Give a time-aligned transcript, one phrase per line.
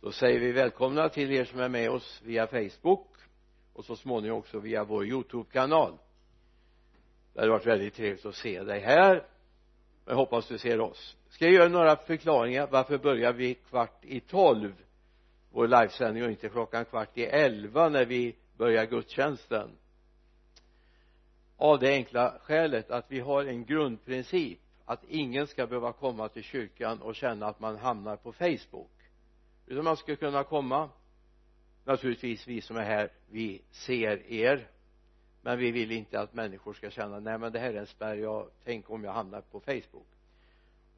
[0.00, 3.08] då säger vi välkomna till er som är med oss via Facebook
[3.72, 5.98] och så småningom också via vår Youtube-kanal.
[7.32, 9.26] Det hade varit väldigt trevligt att se dig här.
[10.06, 11.16] Jag hoppas du ser oss.
[11.28, 12.68] Ska jag göra några förklaringar?
[12.70, 14.74] Varför börjar vi kvart i tolv?
[15.52, 19.70] Vår livesändning och inte klockan kvart i elva när vi börjar gudstjänsten.
[21.56, 26.42] Av det enkla skälet att vi har en grundprincip att ingen ska behöva komma till
[26.42, 28.99] kyrkan och känna att man hamnar på Facebook
[29.70, 30.90] utan man ska kunna komma?
[31.84, 34.70] Naturligtvis vi som är här vi ser er.
[35.42, 38.16] Men vi vill inte att människor ska känna nej men det här är en spärr.
[38.16, 40.06] Jag tänk om jag hamnar på Facebook.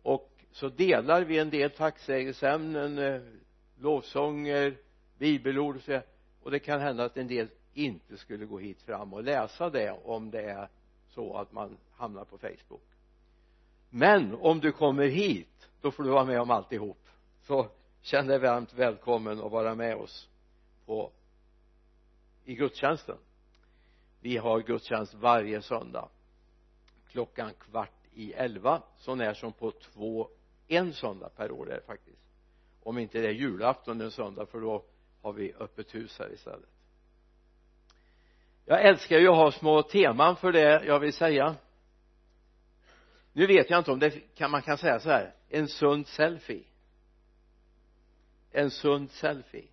[0.02, 3.20] Och så delar vi en del tacksägelseämnen eh,
[3.78, 4.76] lovsånger
[5.18, 6.00] bibelord och så
[6.42, 9.90] och det kan hända att en del inte skulle gå hit fram och läsa det
[10.04, 10.68] om det är
[11.08, 12.86] så att man hamnar på Facebook.
[13.90, 17.08] Men om du kommer hit då får du vara med om alltihop.
[17.42, 17.68] Så
[18.02, 20.28] känn dig varmt välkommen att vara med oss
[20.86, 21.12] på
[22.44, 23.16] i gudstjänsten.
[24.20, 26.08] Vi har gudstjänst varje söndag
[27.10, 28.82] klockan kvart i elva.
[28.98, 30.28] Så när som på två
[30.68, 32.22] en söndag per år är det faktiskt.
[32.82, 34.84] Om inte det är julafton en söndag för då
[35.22, 36.68] har vi öppet hus här istället.
[38.64, 41.56] Jag älskar ju att ha små teman för det jag vill säga.
[43.32, 46.64] Nu vet jag inte om det kan man kan säga så här en sund selfie
[48.52, 49.68] en sund selfie.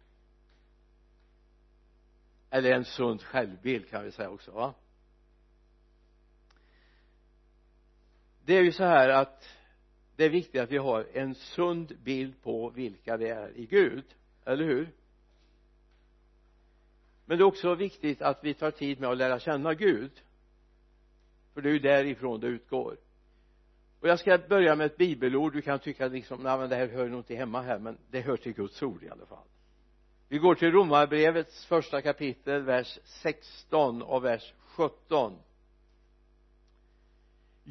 [2.50, 4.74] Eller en sund självbild kan vi säga också va?
[8.46, 9.48] Det är ju så här att
[10.16, 14.06] det är viktigt att vi har en sund bild på vilka vi är i Gud
[14.46, 14.92] eller hur?
[17.26, 20.12] Men det är också viktigt att vi tar tid med att lära känna Gud
[21.54, 22.98] för det är ju därifrån det utgår
[24.00, 25.54] och jag ska börja med ett bibelord.
[25.54, 28.22] Du kan tycka liksom nej men det här hör nog inte hemma här men det
[28.22, 29.48] hör till Guds ord i alla fall.
[30.28, 35.38] Vi går till romarbrevets första kapitel vers 16 och vers 17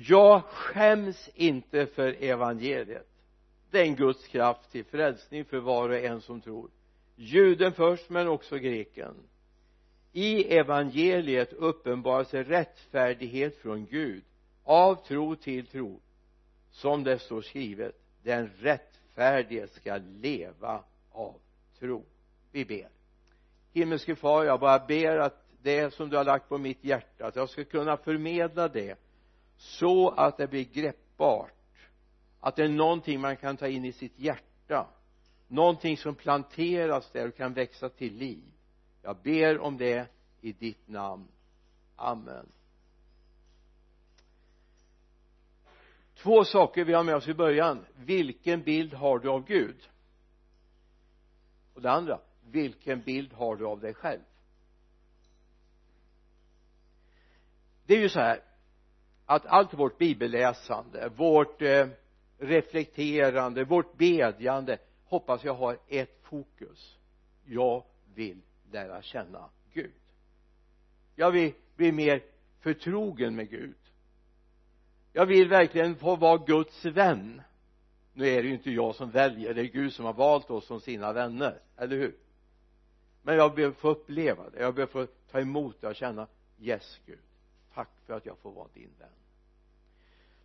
[0.01, 3.09] jag skäms inte för evangeliet.
[3.71, 6.71] Det är en Guds kraft till frälsning för var och en som tror.
[7.17, 9.15] Juden först men också greken.
[10.13, 14.25] I evangeliet uppenbarar sig rättfärdighet från Gud
[14.65, 16.01] av tro till tro
[16.71, 21.41] som det står skrivet den rättfärdige ska leva av
[21.79, 22.05] tro.
[22.53, 22.89] Vi ber.
[23.73, 27.37] Himmelske far jag bara ber att det som du har lagt på mitt hjärta att
[27.37, 28.99] jag ska kunna förmedla det
[29.57, 31.53] så att det blir greppbart
[32.41, 34.87] att det är någonting man kan ta in i sitt hjärta
[35.49, 38.45] någonting som planteras där och kan växa till liv.
[39.03, 40.09] Jag ber om det
[40.41, 41.29] i ditt namn.
[41.97, 42.47] Amen.
[46.23, 47.87] Två saker vi har med oss i början.
[47.97, 49.89] Vilken bild har du av Gud?
[51.75, 52.21] Och det andra
[52.51, 54.21] vilken bild har du av dig själv?
[57.87, 58.41] Det är ju så här
[59.27, 61.89] att allt vårt bibelläsande vårt eh,
[62.39, 66.99] reflekterande vårt bedjande hoppas jag har ett fokus.
[67.45, 67.85] Jag
[68.15, 68.41] vill
[68.73, 69.93] lära känna Gud.
[71.15, 72.23] Jag vill bli mer
[72.61, 73.77] förtrogen med Gud
[75.13, 77.43] jag vill verkligen få vara Guds vän.
[78.13, 80.67] Nu är det ju inte jag som väljer det är Gud som har valt oss
[80.67, 82.17] som sina vänner eller hur?
[83.23, 84.61] Men jag behöver få uppleva det.
[84.61, 86.27] Jag behöver få ta emot det och känna
[86.59, 87.19] yes Gud
[87.79, 89.09] tack för att jag får vara din vän.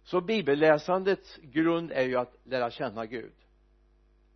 [0.04, 3.34] Så bibelläsandets grund är ju att lära känna Gud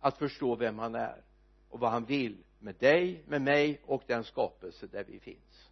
[0.00, 1.22] att förstå vem han är
[1.68, 5.70] och vad han vill med dig, med mig och den skapelse där vi finns.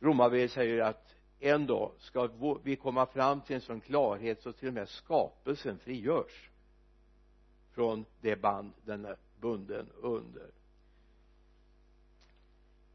[0.00, 2.30] Romarbrevet säger att en dag ska
[2.62, 6.50] vi komma fram till en sån klarhet så till och med skapelsen frigörs
[7.70, 10.50] från det band den är bunden under.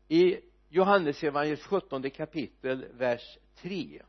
[0.07, 0.39] I
[0.69, 4.01] Johannesevangeliets sjuttonde kapitel vers 3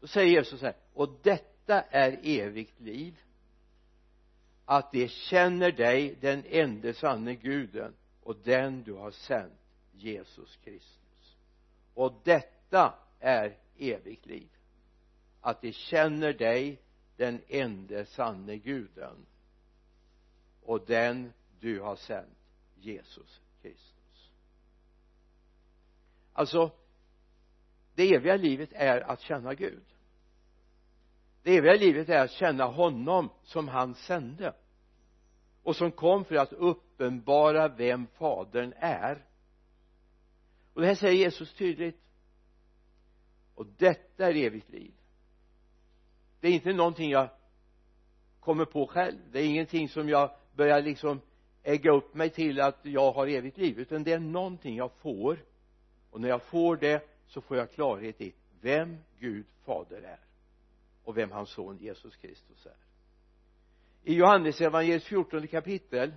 [0.00, 3.20] då säger Jesus så här och detta är evigt liv
[4.64, 9.52] att de känner dig den enda sanne guden och den du har sänt
[9.92, 11.36] Jesus Kristus.
[11.94, 14.48] Och detta detta är evigt liv.
[15.40, 16.80] Att de känner dig
[17.16, 19.26] den enda sanne guden
[20.62, 22.38] och den du har sänt
[22.76, 24.30] Jesus Kristus.
[26.32, 26.70] Alltså
[27.94, 29.84] det eviga livet är att känna Gud.
[31.42, 34.54] Det eviga livet är att känna honom som han sände
[35.62, 39.24] och som kom för att uppenbara vem fadern är.
[40.74, 42.09] Och det här säger Jesus tydligt
[43.60, 44.92] och detta är evigt liv.
[46.40, 47.28] Det är inte någonting jag
[48.40, 49.18] kommer på själv.
[49.32, 51.20] Det är ingenting som jag börjar liksom
[51.62, 53.78] ägga upp mig till att jag har evigt liv.
[53.78, 55.44] Utan det är någonting jag får.
[56.10, 60.20] Och när jag får det så får jag klarhet i vem Gud fader är.
[61.04, 62.76] Och vem hans son Jesus Kristus är.
[64.02, 66.12] I Johannes evangeliets 14 kapitel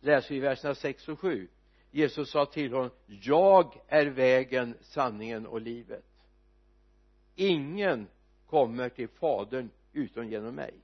[0.00, 1.48] läser vi verserna 6 och 7
[1.90, 6.04] Jesus sa till honom jag är vägen, sanningen och livet
[7.36, 8.06] ingen
[8.46, 10.74] kommer till fadern utom genom mig.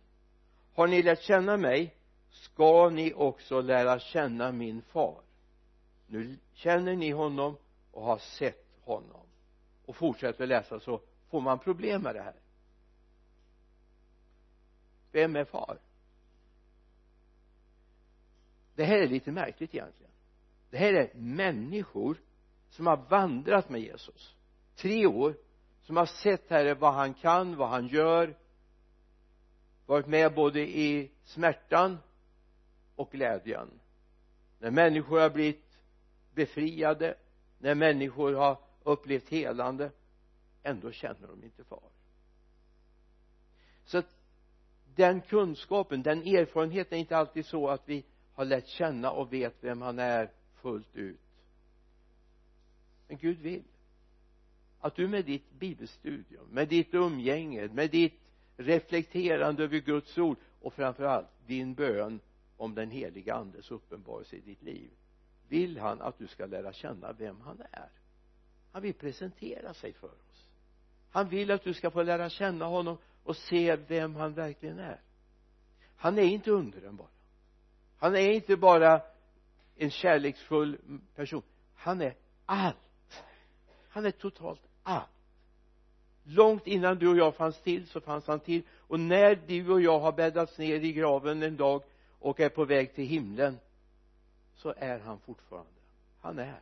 [0.74, 1.94] Har ni lärt känna mig
[2.30, 5.22] ska ni också lära känna min far.
[6.06, 7.56] Nu känner ni honom
[7.90, 9.26] och har sett honom.
[9.86, 11.00] Och fortsätter läsa så
[11.30, 12.34] får man problem med det här.
[15.12, 15.78] Vem är far?
[18.74, 20.12] Det här är lite märkligt egentligen.
[20.70, 22.16] Det här är människor
[22.70, 24.36] som har vandrat med Jesus.
[24.76, 25.34] Tre år
[25.92, 28.36] som har sett herre vad han kan, vad han gör
[29.86, 31.98] varit med både i smärtan
[32.96, 33.70] och glädjen
[34.58, 35.78] när människor har blivit
[36.34, 37.14] befriade
[37.58, 39.90] när människor har upplevt helande
[40.62, 41.90] ändå känner de inte far.
[43.84, 44.16] Så att
[44.94, 48.04] den kunskapen, den erfarenheten är inte alltid så att vi
[48.34, 51.20] har lärt känna och vet vem han är fullt ut.
[53.08, 53.71] Men Gud vill
[54.82, 58.20] att du med ditt bibelstudium, med ditt umgänge, med ditt
[58.56, 62.20] reflekterande över Guds ord och framförallt din bön
[62.56, 64.90] om den heliga andes uppenbarelse i ditt liv
[65.52, 67.88] vill han att du ska lära känna vem han är.
[68.72, 70.46] Han vill presentera sig för oss.
[71.10, 75.00] Han vill att du ska få lära känna honom och se vem han verkligen är.
[75.96, 77.08] Han är inte undren bara.
[77.98, 79.02] Han är inte bara
[79.76, 80.78] en kärleksfull
[81.14, 81.42] person.
[81.74, 82.14] Han är
[82.46, 83.24] allt.
[83.88, 85.08] Han är totalt allt
[86.24, 88.62] långt innan du och jag fanns till så fanns han till.
[88.76, 91.82] Och när du och jag har bäddats ner i graven en dag
[92.18, 93.58] och är på väg till himlen
[94.56, 95.70] så är han fortfarande.
[96.20, 96.60] Han är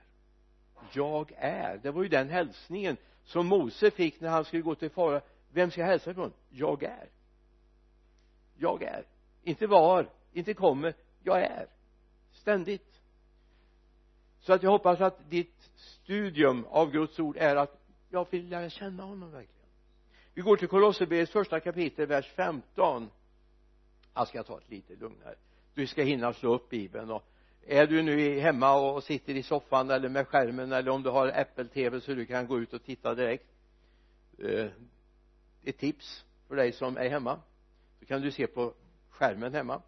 [0.92, 1.80] jag är.
[1.82, 5.20] Det var ju den hälsningen som Mose fick när han skulle gå till fara.
[5.52, 6.32] Vem ska jag hälsa ifrån?
[6.50, 7.08] Jag är.
[8.58, 9.04] Jag är.
[9.42, 10.94] Inte var inte kommer.
[11.22, 11.66] Jag är.
[12.32, 13.00] Ständigt.
[14.40, 17.79] Så att jag hoppas att ditt studium av Guds ord är att
[18.10, 19.68] jag vill lära känna honom verkligen.
[20.34, 23.10] Vi går till Kolosserbrevets första kapitel vers 15
[24.14, 25.34] jag ska ta ett lite lugnare
[25.74, 27.24] du ska hinna slå upp bibeln och
[27.66, 31.28] är du nu hemma och sitter i soffan eller med skärmen eller om du har
[31.28, 33.46] Apple-tv så du kan gå ut och titta direkt.
[34.38, 34.66] Eh,
[35.64, 37.40] ett tips för dig som är hemma.
[37.98, 38.74] Så kan du se på
[39.10, 39.82] skärmen hemma.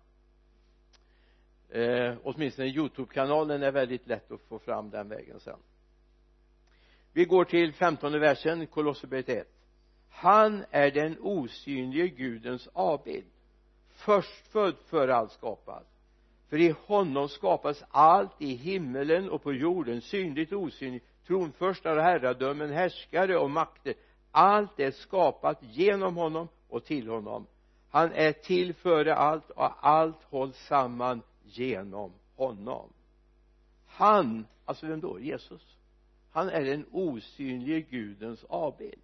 [1.68, 5.58] Eh, åtminstone youtube-kanalen är väldigt lätt att få fram den vägen sen
[7.12, 9.48] vi går till femtonde versen Kolosserbrevet 1
[10.10, 13.26] han är den osynlige gudens avbild
[13.88, 15.92] förstfödd före allt skapat
[16.52, 22.02] för i honom skapas allt i himmelen och på jorden synligt och osynligt tronförstar och
[22.02, 23.94] herradömen härskare och makter.
[24.30, 27.46] Allt är skapat genom honom och till honom.
[27.90, 32.92] Han är till före allt och allt hålls samman genom honom.
[33.86, 35.20] Han, alltså vem då?
[35.20, 35.76] Jesus?
[36.32, 39.02] Han är den osynlige gudens avbild.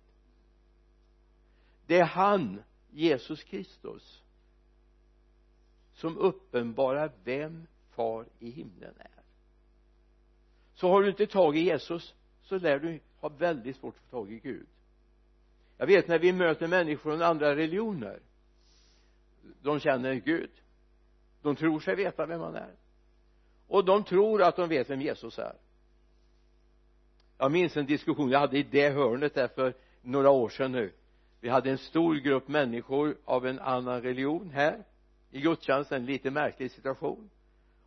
[1.86, 4.22] Det är han, Jesus Kristus
[5.92, 9.23] som uppenbarar vem far i himlen är.
[10.75, 14.11] Så har du inte tag i Jesus så lär du ha väldigt svårt att få
[14.11, 14.66] tag i Gud.
[15.76, 18.20] Jag vet när vi möter människor från andra religioner
[19.62, 20.50] de känner Gud.
[21.42, 22.75] De tror sig veta vem han är.
[23.66, 25.56] Och de tror att de vet vem Jesus är
[27.38, 30.92] jag minns en diskussion jag hade i det hörnet där för några år sedan nu.
[31.40, 34.85] Vi hade en stor grupp människor av en annan religion här
[35.30, 37.30] i gudstjänsten en lite märklig situation.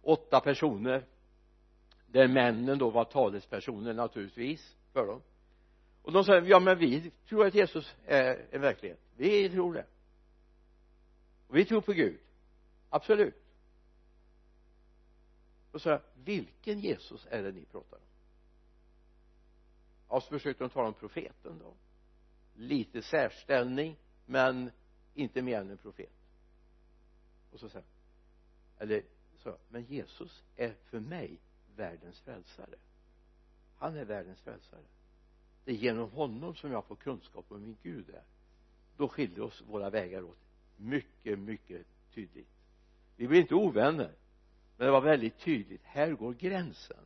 [0.02, 1.06] Åtta personer
[2.08, 5.22] där männen då var talespersoner naturligtvis för dem.
[6.02, 9.00] Och de sa ja men vi tror att Jesus är en verklighet.
[9.18, 9.86] Vi tror det.
[11.48, 12.20] Och vi tror på Gud.
[12.90, 13.36] Absolut.
[15.72, 18.04] Och så sa jag vilken Jesus är det ni pratar om?
[20.12, 21.74] Och så försökte de tala om profeten då.
[22.56, 24.72] Lite särställning men
[25.14, 26.14] inte mer än en profet.
[27.52, 27.88] Och så säger
[28.78, 29.04] eller
[29.38, 31.40] så men Jesus är för mig
[31.76, 32.76] världens frälsare.
[33.78, 34.84] Han är världens frälsare.
[35.66, 38.24] Det är genom honom som jag får kunskap om min Gud är.
[38.98, 40.40] Då skiljer oss våra vägar åt
[40.78, 42.50] mycket mycket tydligt.
[43.16, 44.16] Vi blir inte ovänner
[44.78, 45.84] men det var väldigt tydligt.
[45.84, 47.06] Här går gränsen.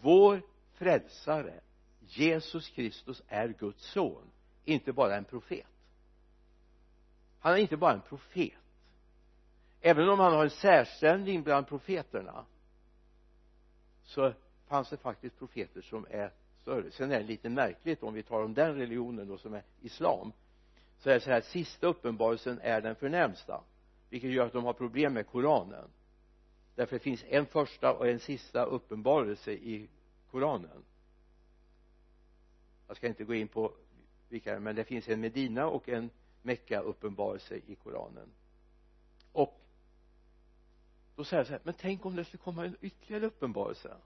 [0.00, 1.60] Vår frälsare
[2.08, 4.30] Jesus Kristus är Guds son
[4.64, 5.66] inte bara en profet.
[7.40, 8.52] Han är inte bara en profet.
[9.80, 12.44] Även om han har en särställning bland profeterna
[14.04, 14.32] så
[14.66, 16.32] fanns det faktiskt profeter som är
[16.62, 16.90] större.
[16.90, 20.32] Sen är det lite märkligt om vi tar om den religionen då som är islam
[20.98, 23.60] så är det så här sista uppenbarelsen är den förnämsta
[24.10, 25.90] vilket gör att de har problem med koranen.
[26.74, 29.88] Därför det finns en första och en sista uppenbarelse i
[30.30, 30.84] koranen
[32.88, 33.72] jag ska inte gå in på
[34.28, 36.10] vilka men det finns en Medina och en
[36.42, 38.28] Mecka uppenbarelse i koranen.
[39.32, 39.60] Och
[41.16, 43.96] då säger jag så här men tänk om det skulle komma en ytterligare uppenbarelse?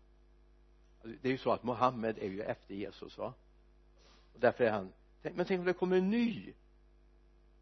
[1.02, 3.34] Alltså, det är ju så att Mohammed är ju efter Jesus va?
[4.34, 6.52] Och därför är han men tänk om det kommer en ny?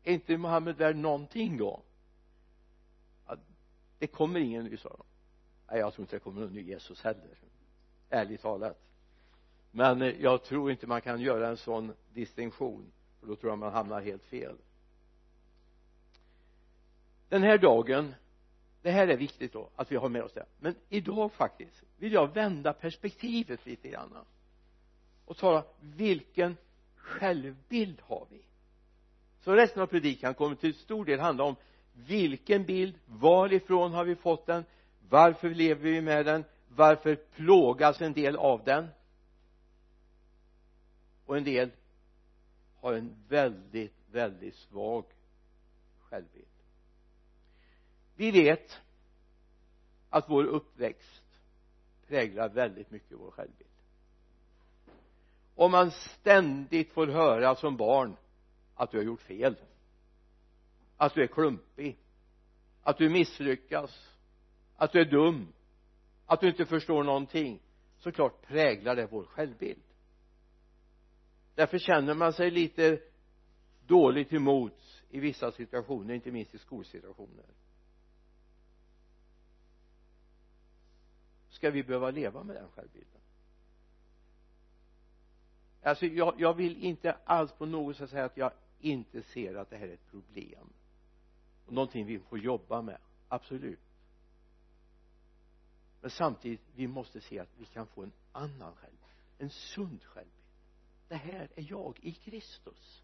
[0.05, 1.83] Är inte Mohammed värd någonting då?
[3.27, 3.37] Ja,
[3.99, 5.05] det kommer ingen ny sa de.
[5.71, 7.39] Nej jag tror inte det kommer någon ny Jesus heller
[8.11, 8.79] ärligt talat
[9.71, 13.59] men eh, jag tror inte man kan göra en sån distinktion för då tror jag
[13.59, 14.57] man hamnar helt fel.
[17.29, 18.15] Den här dagen
[18.83, 20.47] det här är viktigt då att vi har med oss det.
[20.61, 24.17] Men idag faktiskt vill jag vända perspektivet lite grann.
[25.25, 26.57] Och tala vilken
[26.97, 28.41] självbild har vi?
[29.41, 31.57] Så resten av predikan kommer till stor del handla om
[31.93, 34.65] vilken bild varifrån har vi fått den?
[35.09, 36.45] Varför lever vi med den?
[36.69, 38.89] Varför plågas en del av den?
[41.29, 41.71] Och en del
[42.81, 45.05] har en väldigt väldigt svag
[46.01, 46.47] självbild.
[48.15, 48.81] Vi vet
[50.11, 51.25] att vår uppväxt
[52.07, 53.71] präglar väldigt mycket vår självbild.
[55.55, 58.17] Om man ständigt får höra som barn
[58.75, 59.57] att du har gjort fel
[60.97, 61.99] att du är klumpig
[62.83, 64.17] att du misslyckas
[64.77, 65.53] att du är dum
[66.27, 67.61] att du inte förstår någonting
[67.99, 69.83] såklart präglar det vår självbild
[71.59, 73.00] därför känner man sig lite
[73.87, 77.45] dåligt emot i vissa situationer inte minst i skolsituationer.
[81.49, 83.21] Ska vi behöva leva med den självbilden?
[85.83, 89.71] Alltså jag, jag vill inte alls på något sätt säga att jag inte ser att
[89.71, 90.73] det här är ett problem.
[91.67, 92.99] Och någonting vi får jobba med
[93.29, 93.81] absolut.
[96.00, 100.38] Men samtidigt vi måste se att vi kan få en annan självbild en sund självbild
[101.09, 103.03] det här är jag i Kristus.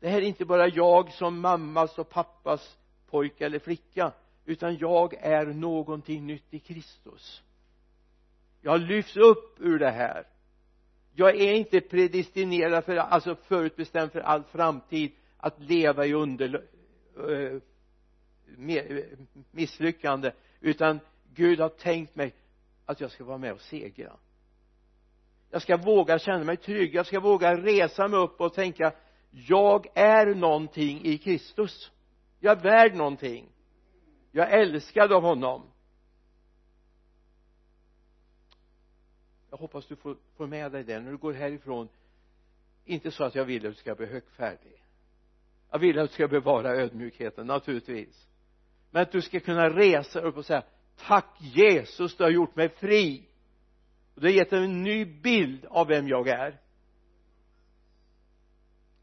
[0.00, 4.12] Det här är inte bara jag som mammas och pappas pojke eller flicka
[4.44, 7.42] utan jag är någonting nytt i Kristus.
[8.60, 10.26] Jag lyfts upp ur det här.
[11.14, 16.66] Jag är inte predestinerad för alltså förutbestämd för all framtid att leva i under
[17.28, 17.60] eh,
[19.50, 21.00] misslyckande utan
[21.34, 22.34] Gud har tänkt mig
[22.84, 24.12] att jag ska vara med och segra
[25.50, 26.94] jag ska våga känna mig trygg.
[26.94, 28.92] Jag ska våga resa mig upp och tänka
[29.30, 31.90] jag är någonting i Kristus.
[32.40, 33.52] Jag är värd någonting.
[34.32, 35.62] Jag är älskad av honom.
[39.50, 41.88] Jag hoppas du får, får med dig det när du går härifrån
[42.84, 44.84] inte så att jag vill att du ska bli högfärdig.
[45.70, 48.28] Jag vill att du ska bevara ödmjukheten naturligtvis.
[48.90, 50.62] Men att du ska kunna resa upp och säga
[50.96, 53.28] tack Jesus du har gjort mig fri
[54.18, 56.60] och det har gett en ny bild av vem jag är.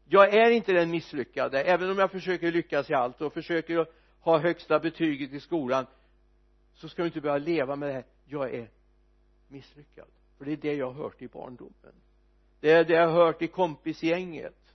[0.04, 1.62] Jag är inte den misslyckade.
[1.62, 3.86] Även om jag försöker lyckas i allt och försöker
[4.20, 5.86] ha högsta betyget i skolan
[6.74, 8.04] så ska du inte börja leva med det här.
[8.26, 8.70] Jag är
[9.48, 10.08] misslyckad.
[10.38, 11.94] För det är det jag har hört i barndomen.
[12.60, 14.74] Det är det jag har hört i kompisgänget.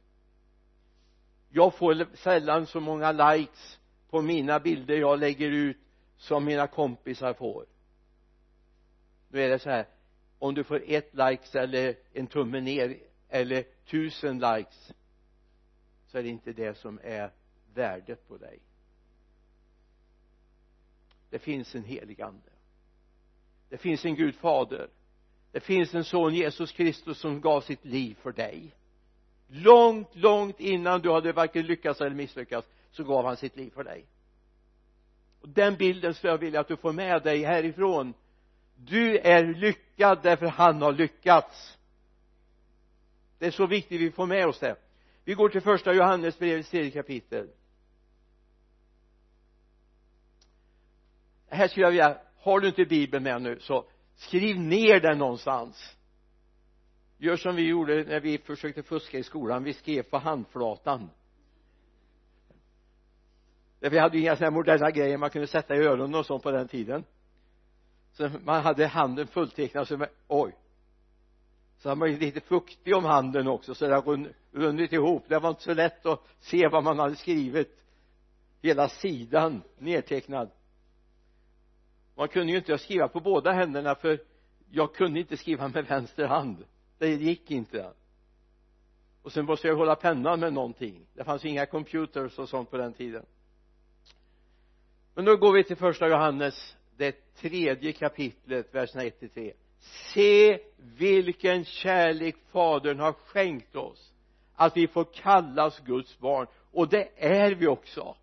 [1.50, 3.79] Jag får sällan så många likes
[4.10, 5.77] på mina bilder jag lägger ut
[6.17, 7.65] som mina kompisar får.
[9.29, 10.00] Nu är det så här
[10.41, 12.98] om du får ett likes eller en tumme ner
[13.29, 14.93] eller tusen likes
[16.07, 17.31] så är det inte det som är
[17.74, 18.60] värdet på dig.
[21.29, 22.50] Det finns en helig ande.
[23.69, 24.89] Det finns en Gud fader.
[25.51, 28.75] Det finns en son Jesus Kristus som gav sitt liv för dig.
[29.48, 33.83] Långt, långt innan du hade varken lyckats eller misslyckats så gav han sitt liv för
[33.83, 34.05] dig.
[35.41, 38.13] Och den bilden skulle jag vilja att du får med dig härifrån
[38.85, 41.77] du är lyckad därför han har lyckats.
[43.39, 44.75] Det är så viktigt vi får med oss det.
[45.23, 47.50] Vi går till första Johannesbrevets tredje kapitel.
[51.47, 53.85] Här skulle jag vilja har du inte bibeln med nu så
[54.15, 55.97] skriv ner den någonstans.
[57.17, 59.63] Gör som vi gjorde när vi försökte fuska i skolan.
[59.63, 61.09] Vi skrev på handflatan.
[63.79, 66.43] Vi hade ju inga sådana här moderna grejer man kunde sätta i öronen och sånt
[66.43, 67.03] på den tiden
[68.12, 70.56] så man hade handen fulltecknad så oj.
[71.77, 75.24] Så han var ju lite fuktig om handen också så det har runnit ihop.
[75.27, 77.77] Det var inte så lätt att se vad man hade skrivit.
[78.62, 80.50] Hela sidan nedtecknad.
[82.15, 84.20] Man kunde ju inte skriva på båda händerna för
[84.72, 86.65] jag kunde inte skriva med vänster hand.
[86.98, 87.94] Det gick inte.
[89.22, 91.06] Och sen måste jag hålla pennan med någonting.
[91.13, 93.25] Det fanns inga computers och sånt på den tiden.
[95.13, 100.60] Men då går vi till första Johannes det tredje kapitlet verserna 1 till 3 se
[100.77, 104.13] vilken kärlek fadern har skänkt oss
[104.55, 106.48] att vi får kallas Guds barn.
[106.72, 108.15] Och det är vi också.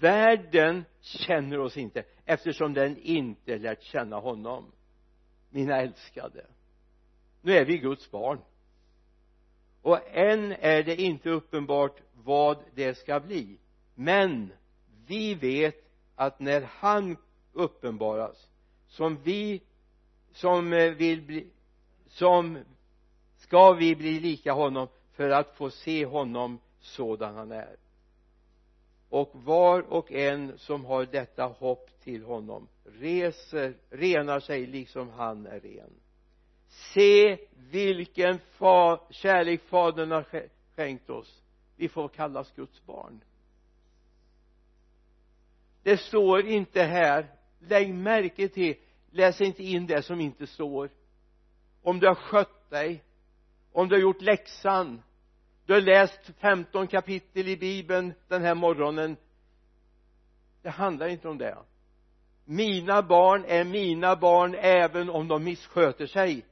[0.00, 4.72] Världen känner oss inte eftersom den inte lärt känna honom
[5.50, 6.46] mina älskade.
[7.40, 8.38] Nu är vi Guds barn.
[9.82, 13.58] Och än är det inte uppenbart vad det ska bli.
[13.94, 14.52] Men
[15.06, 15.81] vi vet
[16.22, 17.16] att när han
[17.52, 18.48] uppenbaras
[18.88, 19.62] som vi
[20.32, 21.46] som eh, vill bli
[22.08, 22.58] som
[23.36, 27.76] ska vi bli lika honom för att få se honom sådan han är.
[29.08, 35.46] Och var och en som har detta hopp till honom reser, renar sig liksom han
[35.46, 35.90] är ren.
[36.68, 37.38] Se
[37.70, 41.42] vilken fa, kärlek fadern har skänkt oss.
[41.76, 43.20] Vi får kallas Guds barn
[45.82, 47.26] det står inte här.
[47.58, 48.74] Lägg märke till
[49.10, 50.90] läs inte in det som inte står.
[51.82, 53.02] Om du har skött dig
[53.72, 55.02] om du har gjort läxan
[55.66, 59.16] du har läst 15 kapitel i bibeln den här morgonen.
[60.62, 61.58] Det handlar inte om det.
[62.44, 66.46] Mina barn är mina barn även om de missköter sig.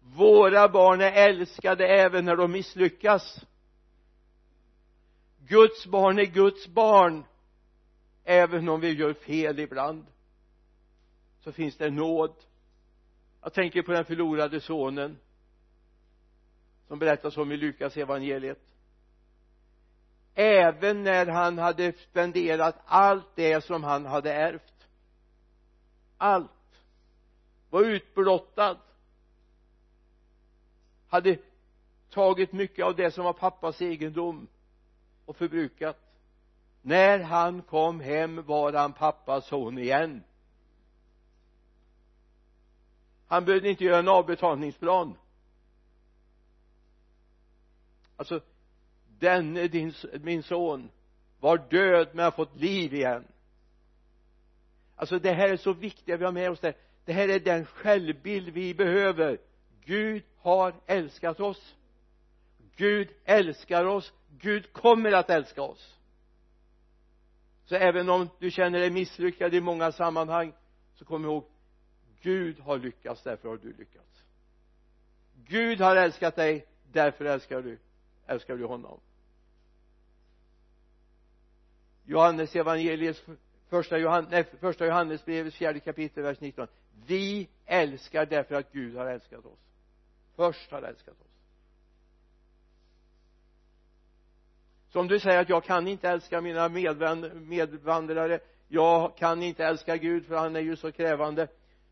[0.00, 3.44] Våra barn är älskade även när de misslyckas.
[5.52, 7.24] Guds barn är Guds barn.
[8.24, 10.06] Även om vi gör fel ibland
[11.40, 12.34] så finns det nåd.
[13.42, 15.18] Jag tänker på den förlorade sonen
[16.88, 18.58] som berättas om i Lukas evangeliet.
[20.34, 24.86] Även när han hade spenderat allt det som han hade ärvt.
[26.16, 26.50] Allt.
[27.70, 28.78] Var utblottad.
[31.08, 31.38] Hade
[32.10, 34.48] tagit mycket av det som var pappas egendom
[35.24, 35.98] och förbrukat.
[36.82, 40.22] När han kom hem var han pappas son igen.
[43.26, 45.14] Han behövde inte göra en avbetalningsplan.
[48.16, 48.40] Alltså
[49.18, 50.90] denne din, min son
[51.40, 53.24] var död men har fått liv igen.
[54.96, 56.74] Alltså det här är så viktigt vi har med oss det.
[57.04, 59.38] Det här är den självbild vi behöver.
[59.84, 61.74] Gud har älskat oss.
[62.76, 64.12] Gud älskar oss.
[64.40, 65.98] Gud kommer att älska oss.
[67.64, 70.52] Så även om du känner dig misslyckad i många sammanhang
[70.94, 71.44] så kom ihåg
[72.20, 74.24] Gud har lyckats därför har du lyckats.
[75.34, 77.78] Gud har älskat dig därför älskar du
[78.26, 79.00] älskar du honom.
[82.04, 83.22] Johannes evangeliets
[83.68, 86.68] första, Johannes, nej, första Johannesbrevets fjärde kapitel vers 19
[87.06, 89.58] vi älskar därför att Gud har älskat oss.
[90.36, 91.31] Först har älskat oss.
[94.92, 98.40] Så om du säger att jag kan inte älska mina medvandrare.
[98.68, 101.48] Jag kan inte älska Gud för han är ju så krävande.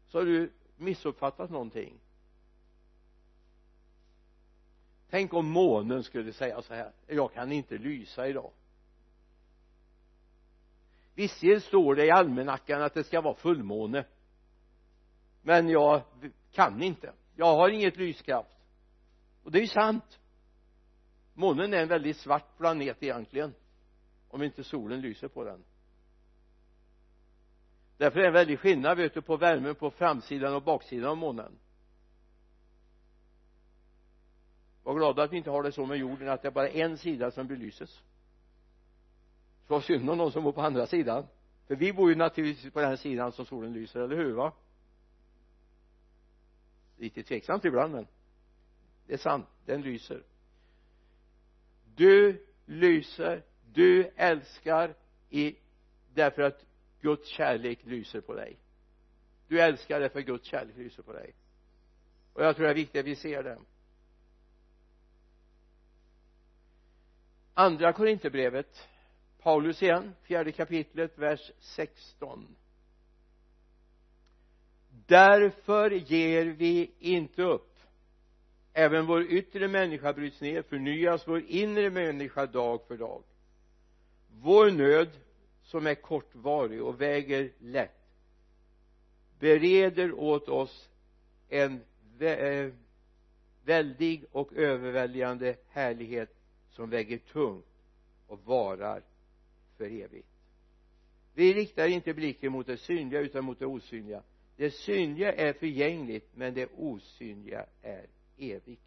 [0.09, 2.01] Så har du missuppfattat någonting.
[5.11, 8.51] Tänk om månen skulle säga så här jag kan inte lysa idag.
[11.15, 14.05] Visserligen står det i almanackan att det ska vara fullmåne
[15.43, 16.03] men jag
[16.53, 17.13] kan inte.
[17.37, 18.57] Jag har inget lyskraft.
[19.45, 20.20] Och det är ju sant
[21.35, 23.55] månen är en väldigt svart planet egentligen
[24.29, 25.65] om inte solen lyser på den.
[27.97, 31.17] Därför är det en väldig skillnad vet du på värmen på framsidan och baksidan av
[31.17, 31.59] månen.
[34.83, 36.99] Var glada att vi inte har det så med jorden att det är bara en
[36.99, 37.91] sida som belyses.
[39.67, 41.27] Så var synd om någon som bor på andra sidan.
[41.67, 44.53] För vi bor ju naturligtvis på den sidan som solen lyser, eller hur va?
[46.97, 48.07] Lite tveksamt ibland men
[49.07, 50.23] det är sant, den lyser
[52.01, 54.95] du lyser du älskar
[55.31, 55.57] i
[56.15, 56.65] därför att
[57.01, 58.57] Guds kärlek lyser på dig.
[59.49, 61.35] Du älskar därför att Guds kärlek lyser på dig.
[62.33, 63.59] Och jag tror det är viktigt att vi ser det
[67.55, 68.89] andra korinterbrevet
[69.39, 72.57] Paulus igen fjärde kapitlet vers 16
[75.07, 77.70] därför ger vi inte upp
[78.81, 83.23] även vår yttre människa bryts ner förnyas vår inre människa dag för dag.
[84.43, 85.09] Vår nöd
[85.63, 88.01] som är kortvarig och väger lätt
[89.39, 90.89] bereder åt oss
[91.49, 91.81] en
[92.21, 92.73] eh,
[93.65, 96.37] väldig och överväldigande härlighet
[96.71, 97.67] som väger tungt
[98.27, 99.03] och varar
[99.77, 100.29] för evigt.
[101.35, 104.23] Vi riktar inte blicken mot det synliga utan mot det osynliga.
[104.57, 108.07] Det synliga är förgängligt men det osynliga är
[108.41, 108.83] evigt.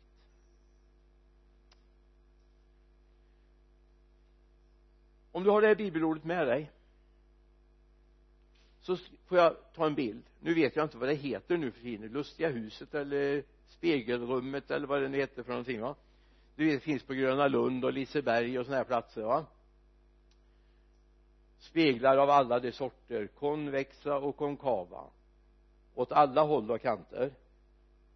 [5.31, 6.71] Om du har det här bibelordet med dig
[8.81, 10.23] så får jag ta en bild.
[10.39, 12.11] Nu vet jag inte vad det heter nu för tiden.
[12.11, 15.95] Lustiga huset eller spegelrummet eller vad det nu heter för någonting va?
[16.55, 19.45] Det finns på Gröna Lund och Liseberg och sådana här platser va?
[21.59, 25.03] Speglar av alla de sorter konvexa och konkava.
[25.95, 27.33] Åt alla håll och kanter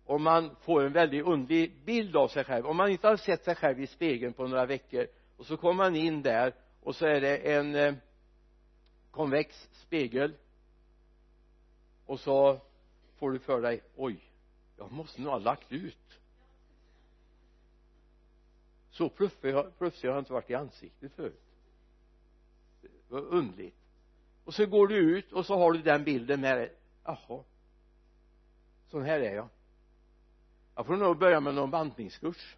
[0.07, 2.65] och man får en väldigt underlig bild av sig själv.
[2.65, 5.73] Om man inte har sett sig själv i spegeln på några veckor och så kommer
[5.73, 7.93] man in där och så är det en eh,
[9.11, 10.33] konvex spegel
[12.05, 12.61] och så
[13.17, 14.19] får du för dig oj
[14.77, 16.19] jag måste nog ha lagt ut.
[18.89, 21.41] Så pluffig har jag inte varit i ansiktet förut.
[22.81, 23.75] Det var underligt.
[24.43, 26.73] Och så går du ut och så har du den bilden med dig.
[27.03, 27.43] Jaha
[28.87, 29.49] sån här är jag
[30.77, 32.55] jag får nog börja med någon bantningskurs.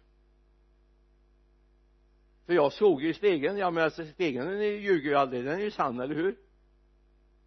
[2.46, 3.58] För jag såg ju i spegeln.
[3.58, 5.44] Ja men alltså spegeln den ljuger ju aldrig.
[5.44, 6.24] Den är ju sann eller hur?
[6.24, 6.32] Jag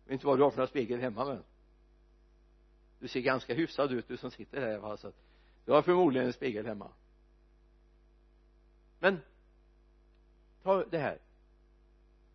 [0.05, 1.43] vet inte vad du har för spegel hemma men
[2.99, 4.97] du ser ganska hyfsad ut du som sitter här va?
[4.97, 5.15] Så att
[5.65, 6.91] du har förmodligen en spegel hemma.
[8.99, 9.19] Men
[10.63, 11.17] ta det här.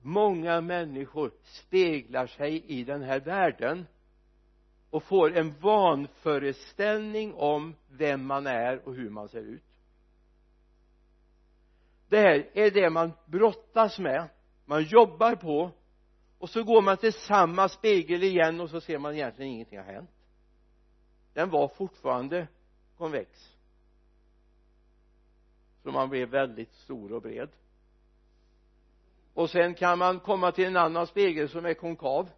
[0.03, 3.87] Många människor speglar sig i den här världen
[4.91, 9.65] och får en vanföreställning om vem man är och hur man ser ut.
[12.09, 14.29] Det här är det man brottas med
[14.65, 15.71] man jobbar på
[16.39, 19.85] och så går man till samma spegel igen och så ser man egentligen ingenting har
[19.85, 20.11] hänt.
[21.33, 22.49] Den var fortfarande
[22.97, 23.57] konvex.
[25.83, 27.49] Så man blev väldigt stor och bred.
[29.35, 32.29] Och sen kan man komma till en annan spegel som är konkav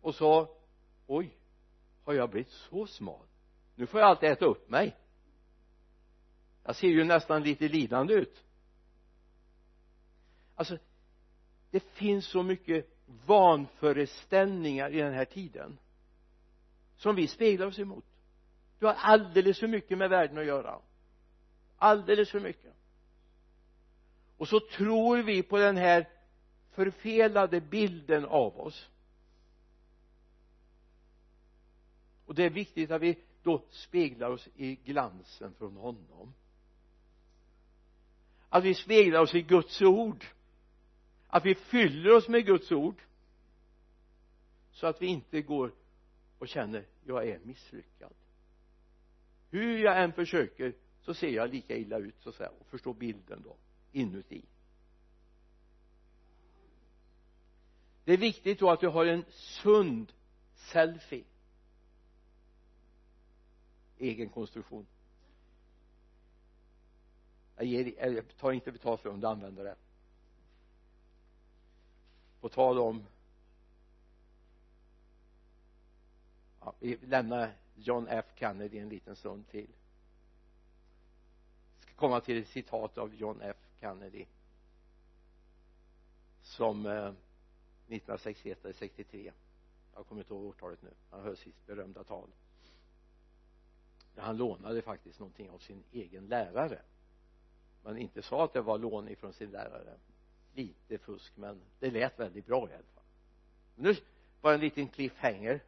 [0.00, 0.48] och sa
[1.06, 1.36] oj
[2.04, 3.26] har jag blivit så smal?
[3.74, 4.96] Nu får jag alltid äta upp mig.
[6.64, 8.44] Jag ser ju nästan lite lidande ut.
[10.54, 10.78] Alltså
[11.70, 12.86] det finns så mycket
[13.26, 15.78] vanföreställningar i den här tiden
[16.96, 18.04] som vi speglar oss emot.
[18.78, 20.78] Du har alldeles för mycket med världen att göra.
[21.76, 22.74] Alldeles för mycket.
[24.36, 26.08] Och så tror vi på den här
[26.70, 28.88] förfelade bilden av oss.
[32.30, 36.34] Och det är viktigt att vi då speglar oss i glansen från honom.
[38.48, 40.24] Att vi speglar oss i Guds ord.
[41.26, 43.02] Att vi fyller oss med Guds ord.
[44.72, 45.74] Så att vi inte går
[46.38, 48.14] och känner jag är misslyckad.
[49.50, 52.94] Hur jag än försöker så ser jag lika illa ut så att säga och förstår
[52.94, 53.56] bilden då
[53.92, 54.44] inuti.
[58.04, 60.12] Det är viktigt då att du har en sund
[60.54, 61.24] selfie
[64.00, 64.86] egen konstruktion.
[67.56, 69.76] Jag, ger, jag tar inte betalt för om du använder det.
[72.40, 73.06] På tal om
[76.60, 78.24] ja, vi lämnar John F.
[78.34, 79.70] Kennedy en liten stund till.
[81.80, 83.56] Jag ska komma till ett citat av John F.
[83.80, 84.26] Kennedy
[86.42, 89.32] som eh, 1961 eller 63
[89.94, 90.90] jag kommer inte ihåg årtalet nu.
[91.10, 92.28] Han höll sitt berömda tal
[94.14, 96.82] ja han lånade faktiskt någonting av sin egen lärare.
[97.82, 99.98] Men inte sa att det var lån ifrån sin lärare.
[100.54, 103.04] Lite fusk men det lät väldigt bra i alla fall.
[103.74, 103.96] Nu
[104.40, 105.60] var en liten cliffhanger.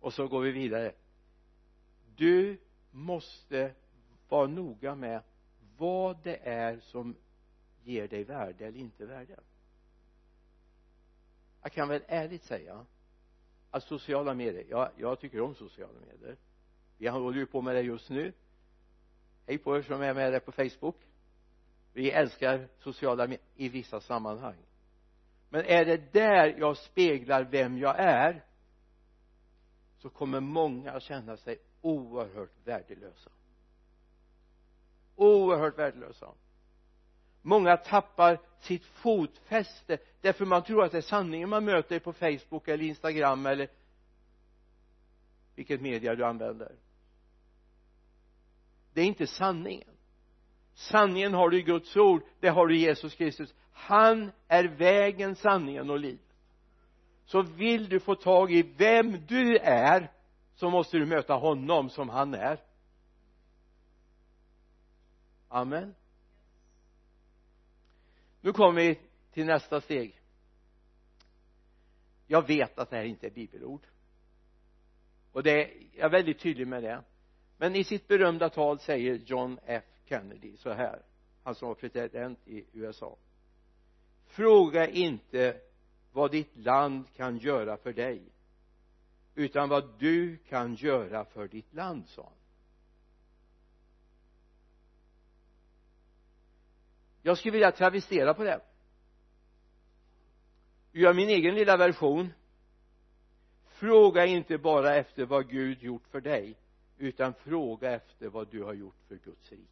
[0.00, 0.92] Och så går vi vidare.
[2.16, 2.58] Du
[2.90, 3.74] måste
[4.28, 5.22] vara noga med
[5.76, 7.16] vad det är som
[7.82, 9.40] ger dig värde eller inte värde.
[11.62, 12.86] Jag kan väl ärligt säga
[13.70, 16.36] att sociala medier, ja, jag tycker om sociala medier
[17.00, 18.32] vi håller ju på med det just nu.
[19.46, 20.96] Hej på er som är med där på facebook.
[21.92, 24.56] Vi älskar sociala medier i vissa sammanhang.
[25.48, 28.44] Men är det där jag speglar vem jag är
[29.98, 33.30] så kommer många att känna sig oerhört värdelösa.
[35.16, 36.32] Oerhört värdelösa.
[37.42, 42.68] Många tappar sitt fotfäste därför man tror att det är sanningen man möter på facebook
[42.68, 43.68] eller instagram eller
[45.54, 46.72] vilket media du använder
[49.00, 49.88] det är inte sanningen.
[50.74, 53.54] Sanningen har du i Guds ord det har du i Jesus Kristus.
[53.72, 56.34] Han är vägen, sanningen och livet.
[57.24, 60.12] Så vill du få tag i vem du är
[60.54, 62.60] så måste du möta honom som han är.
[65.48, 65.94] Amen.
[68.40, 68.98] Nu kommer vi
[69.32, 70.20] till nästa steg.
[72.26, 73.86] Jag vet att det här inte är bibelord.
[75.32, 77.02] Och det är, jag är väldigt tydlig med det
[77.60, 79.84] men i sitt berömda tal säger John F.
[80.04, 81.02] Kennedy så här
[81.42, 83.16] han som var president i USA
[84.26, 85.60] fråga inte
[86.12, 88.22] vad ditt land kan göra för dig
[89.34, 92.32] utan vad du kan göra för ditt land sa han.
[97.22, 98.60] Jag skulle vilja travestera på det.
[100.92, 102.32] Gör min egen lilla version.
[103.64, 106.56] Fråga inte bara efter vad Gud gjort för dig
[107.00, 109.64] utan fråga efter vad du har gjort för Guds rike.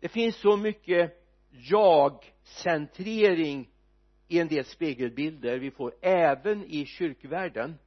[0.00, 3.70] Det finns så mycket jag-centrering
[4.28, 5.58] i en del spegelbilder.
[5.58, 7.78] Vi får även i kyrkvärlden.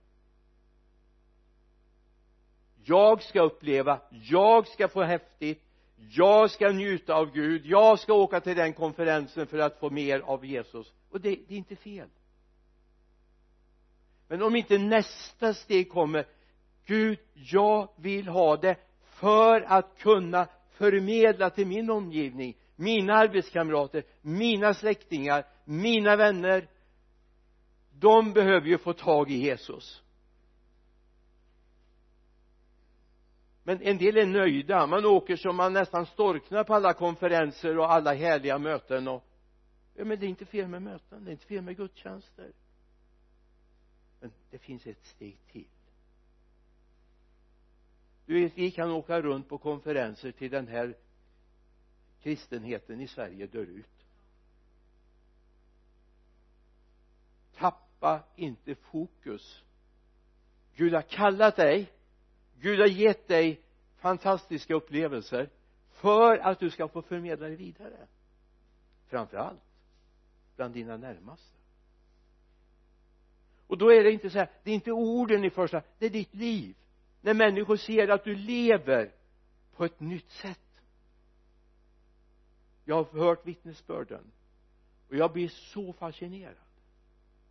[2.84, 5.64] Jag ska uppleva jag ska få häftigt
[6.10, 10.20] jag ska njuta av Gud jag ska åka till den konferensen för att få mer
[10.20, 10.94] av Jesus.
[11.10, 12.10] Och det, det är inte fel
[14.28, 16.26] men om inte nästa steg kommer
[16.86, 24.74] Gud jag vill ha det för att kunna förmedla till min omgivning mina arbetskamrater mina
[24.74, 26.68] släktingar mina vänner.
[28.00, 30.04] De behöver ju få tag i Jesus.
[33.64, 34.88] Men en del är nöjda.
[34.88, 39.24] Man åker som man nästan storknar på alla konferenser och alla härliga möten och
[39.94, 42.52] ja men det är inte fel med möten det är inte fel med gudstjänster
[44.20, 45.68] men det finns ett steg till.
[48.26, 50.98] Du vet vi kan åka runt på konferenser till den här
[52.22, 54.06] kristenheten i Sverige dör ut.
[57.56, 59.64] Tappa inte fokus.
[60.76, 61.92] Gud har kallat dig.
[62.60, 63.62] Gud har gett dig
[63.96, 65.50] fantastiska upplevelser
[65.90, 68.08] för att du ska få förmedla det vidare.
[69.08, 69.62] Framför allt
[70.56, 71.57] bland dina närmaste
[73.68, 76.10] och då är det inte så här det är inte orden i första det är
[76.10, 76.76] ditt liv.
[77.22, 79.12] När människor ser att du lever
[79.76, 80.60] på ett nytt sätt.
[82.86, 84.32] Jag har hört vittnesbörden.
[85.10, 86.56] Och jag blir så fascinerad.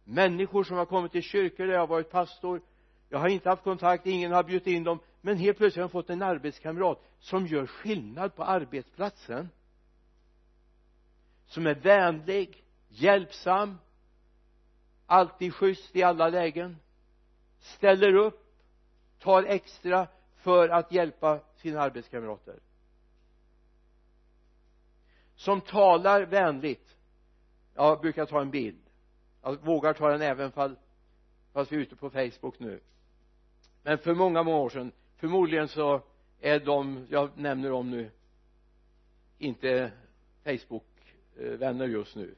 [0.05, 2.61] Människor som har kommit till kyrkor där jag har varit pastor
[3.09, 5.91] jag har inte haft kontakt, ingen har bjudit in dem men helt plötsligt har jag
[5.91, 9.49] fått en arbetskamrat som gör skillnad på arbetsplatsen.
[11.47, 13.79] Som är vänlig, hjälpsam
[15.07, 16.77] alltid schysst i alla lägen.
[17.59, 18.47] Ställer upp
[19.19, 22.61] tar extra för att hjälpa sina arbetskamrater.
[25.37, 26.97] Som talar vänligt
[27.75, 28.83] jag brukar ta en bild.
[29.43, 30.77] Jag vågar ta den även fall
[31.53, 32.81] fast vi är ute på Facebook nu.
[33.83, 36.03] Men för många, många år sedan förmodligen så
[36.41, 38.11] är de jag nämner om nu
[39.39, 39.93] inte
[40.45, 42.35] Facebook-vänner eh, just nu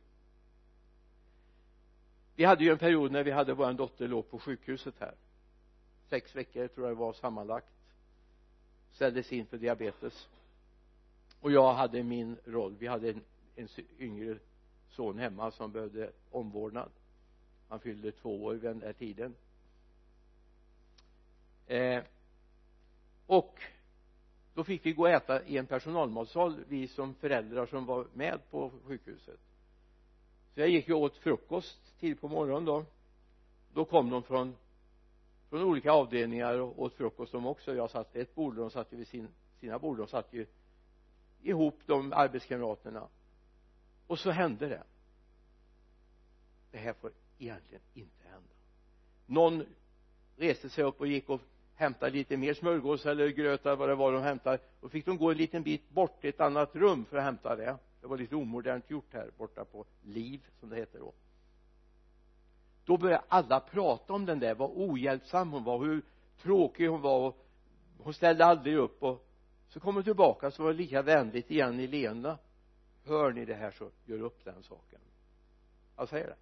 [2.38, 5.14] vi hade ju en period när vi hade vår dotter låg på sjukhuset här.
[6.09, 7.66] Sex veckor tror jag det var sammanlagt.
[8.90, 10.29] Ställdes in för diabetes.
[11.40, 12.77] Och jag hade min roll.
[12.79, 13.20] Vi hade en,
[13.57, 14.38] en yngre
[14.88, 16.90] son hemma som behövde omvårdnad.
[17.68, 19.35] Han fyllde två år vid den där tiden.
[21.66, 22.03] Eh,
[23.27, 23.61] och
[24.55, 28.51] då fick vi gå och äta i en personalmatsal vi som föräldrar som var med
[28.51, 29.40] på sjukhuset
[30.59, 32.85] så jag gick ju åt frukost tidigt på morgonen då.
[33.73, 34.57] Då kom de från
[35.49, 37.75] från olika avdelningar och åt frukost de också.
[37.75, 39.29] Jag satt vid ett bord och de satt ju vid sin,
[39.61, 39.99] sina bord.
[39.99, 40.47] De satt ju
[41.42, 43.09] ihop de arbetskamraterna.
[44.07, 44.83] Och så hände det.
[46.71, 48.55] Det här får egentligen inte hända.
[49.27, 49.66] Någon
[50.37, 51.40] reste sig upp och gick och
[51.75, 54.59] hämtade lite mer smörgås eller gröt eller vad det var de hämtade.
[54.81, 57.57] Och fick de gå en liten bit bort till ett annat rum för att hämta
[57.57, 61.12] det det var lite omodernt gjort här borta på liv som det heter då.
[62.85, 66.03] Då började alla prata om den där vad ohjälpsam hon var hur
[66.42, 67.47] tråkig hon var och
[67.99, 69.27] hon ställde aldrig upp och
[69.68, 72.38] så kom hon tillbaka så var det lika vänligt igen i leende
[73.05, 75.01] hör ni det här så gör upp den saken.
[75.97, 76.37] Jag säger det.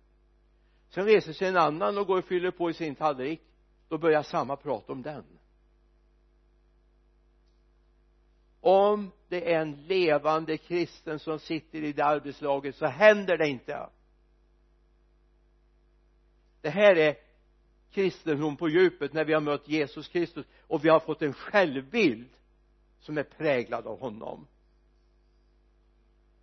[0.89, 3.41] Sen reser sig en annan och går och fyller på i sin tallrik.
[3.89, 5.25] Då börjar samma prata om den.
[8.67, 13.89] Om det är en levande kristen som sitter i det arbetslaget så händer det inte.
[16.61, 17.17] Det här är
[17.91, 22.29] kristendom på djupet när vi har mött Jesus Kristus och vi har fått en självbild
[23.01, 24.47] som är präglad av honom.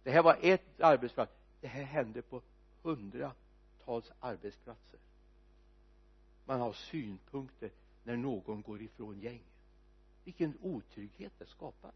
[0.03, 1.31] Det här var ett arbetsplats.
[1.61, 2.41] Det här hände på
[2.81, 4.99] hundratals arbetsplatser.
[6.45, 7.71] Man har synpunkter
[8.03, 9.43] när någon går ifrån gänget.
[10.23, 11.91] Vilken otrygghet det skapar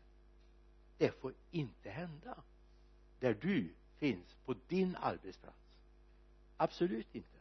[0.97, 2.43] det får inte hända.
[3.19, 5.57] Där du finns på din arbetsplats.
[6.57, 7.37] Absolut inte.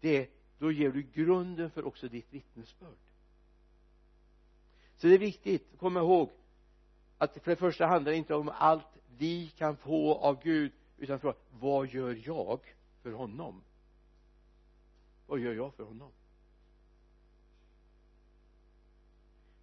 [0.00, 2.98] Det då ger du grunden för också ditt vittnesbörd.
[4.96, 6.30] Så det är viktigt att komma ihåg
[7.18, 8.86] att för det första handlar det inte om allt
[9.18, 12.60] vi kan få av Gud utan fråga vad gör jag
[13.02, 13.62] för honom?
[15.26, 16.12] Vad gör jag för honom?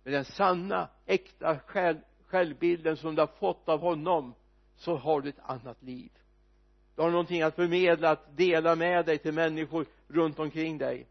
[0.03, 1.99] Med den sanna äkta själ,
[2.33, 4.33] självbilden som du har fått av honom
[4.75, 6.11] så har du ett annat liv.
[6.95, 11.07] Du har någonting att förmedla, att dela med dig till människor runt omkring dig.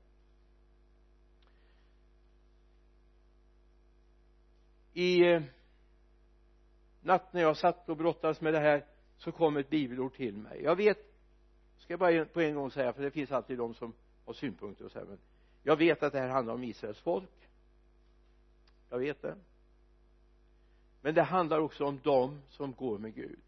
[4.92, 5.42] I eh,
[7.00, 10.62] natt när jag satt och brottades med det här så kom ett bibelord till mig.
[10.62, 10.98] Jag vet
[11.78, 13.92] ska jag bara på en gång säga för det finns alltid de som
[14.24, 15.18] har synpunkter och så här men
[15.62, 17.48] jag vet att det här handlar om Israels folk.
[18.90, 19.36] Jag vet det
[21.02, 23.40] men det handlar också om dem som går med Gud.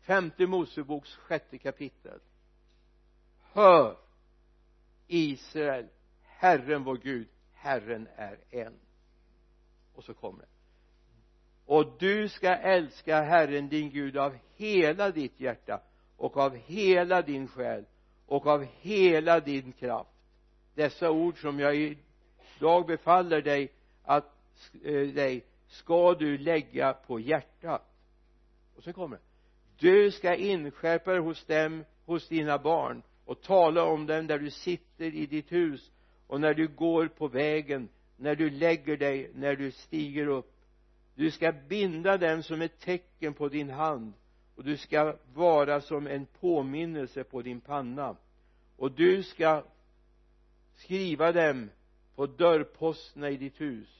[0.00, 2.20] Femte Moseboks sjätte kapitel.
[3.52, 3.96] Hör
[5.06, 5.88] Israel
[6.22, 8.74] Herren vår Gud Herren är en.
[9.94, 10.48] Och så kommer det.
[11.66, 15.80] Och du ska älska Herren din Gud av hela ditt hjärta
[16.16, 17.84] och av hela din själ
[18.26, 20.10] och av hela din kraft.
[20.74, 24.35] Dessa ord som jag idag befaller dig att
[24.84, 27.82] Eh, dig ska du lägga på hjärtat.
[28.76, 29.22] Och så kommer det.
[29.78, 34.50] Du ska inskärpa det hos dem hos dina barn och tala om dem där du
[34.50, 35.90] sitter i ditt hus
[36.26, 40.52] och när du går på vägen när du lägger dig när du stiger upp.
[41.14, 44.12] Du ska binda dem som ett tecken på din hand
[44.54, 48.16] och du ska vara som en påminnelse på din panna.
[48.76, 49.64] Och du ska
[50.74, 51.70] skriva dem
[52.14, 53.95] på dörrposterna i ditt hus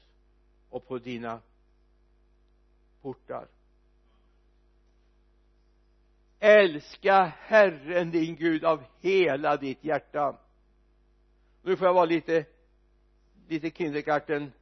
[0.70, 1.40] och på dina
[3.02, 3.46] portar.
[6.38, 10.38] Älska Herren din Gud av hela ditt hjärta.
[11.62, 12.44] Nu får jag vara lite
[13.48, 14.52] lite kindergarten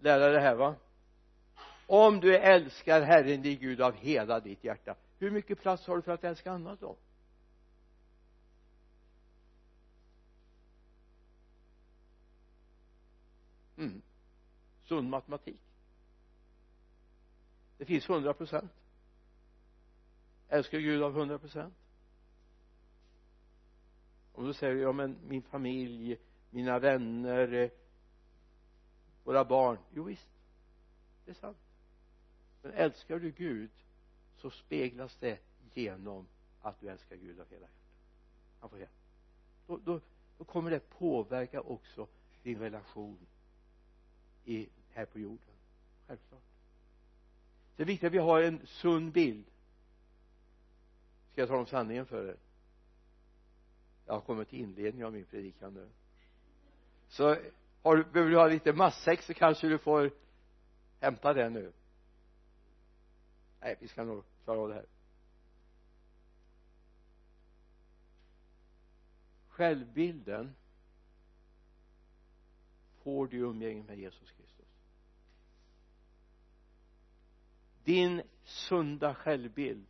[0.00, 0.74] lärare här va?
[1.86, 6.02] Om du älskar Herren din Gud av hela ditt hjärta hur mycket plats har du
[6.02, 6.96] för att älska annat då?
[14.84, 15.60] Sund matematik.
[17.78, 18.72] Det finns hundra procent.
[20.48, 21.74] Älskar Gud av hundra procent.
[24.32, 26.18] Och då säger ja men min familj
[26.50, 27.70] mina vänner eh,
[29.24, 29.78] våra barn.
[29.92, 30.28] Jo visst.
[31.24, 31.58] Det är sant.
[32.62, 33.70] Men älskar du Gud
[34.36, 35.38] så speglas det
[35.74, 36.26] genom
[36.60, 37.76] att du älskar Gud av hela hjärtat.
[38.60, 38.78] Han får
[39.66, 40.00] då, då,
[40.38, 42.08] då kommer det påverka också
[42.42, 43.26] din relation
[44.44, 45.54] i, här på jorden.
[46.06, 46.40] Självklart.
[47.76, 49.44] Det är viktigt att vi har en sund bild.
[51.32, 52.36] Ska jag tala om sanningen för er?
[54.06, 55.88] Jag har kommit till inledningen av min predikan nu.
[57.08, 57.36] Så
[57.82, 60.10] har du, behöver du ha lite matsäck så kanske du får
[61.00, 61.72] hämta det nu.
[63.60, 64.86] Nej vi ska nog klara av det här.
[69.48, 70.54] Självbilden
[73.02, 74.53] får du i umgänge med Jesus Kristus.
[77.84, 79.86] Din sunda självbild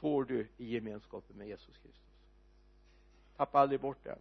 [0.00, 2.02] får du i gemenskapen med Jesus Kristus.
[3.36, 4.18] Tappa aldrig bort den.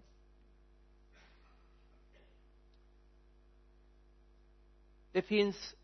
[5.11, 5.75] Det finns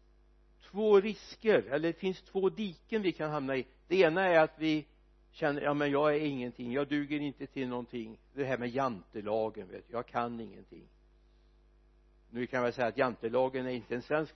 [0.61, 3.65] två risker eller det finns två diken vi kan hamna i.
[3.87, 4.85] Det ena är att vi
[5.31, 8.19] känner ja men jag är ingenting jag duger inte till någonting.
[8.33, 10.87] Det här med jantelagen vet jag kan ingenting.
[12.29, 14.35] Nu kan jag säga att jantelagen är inte en svensk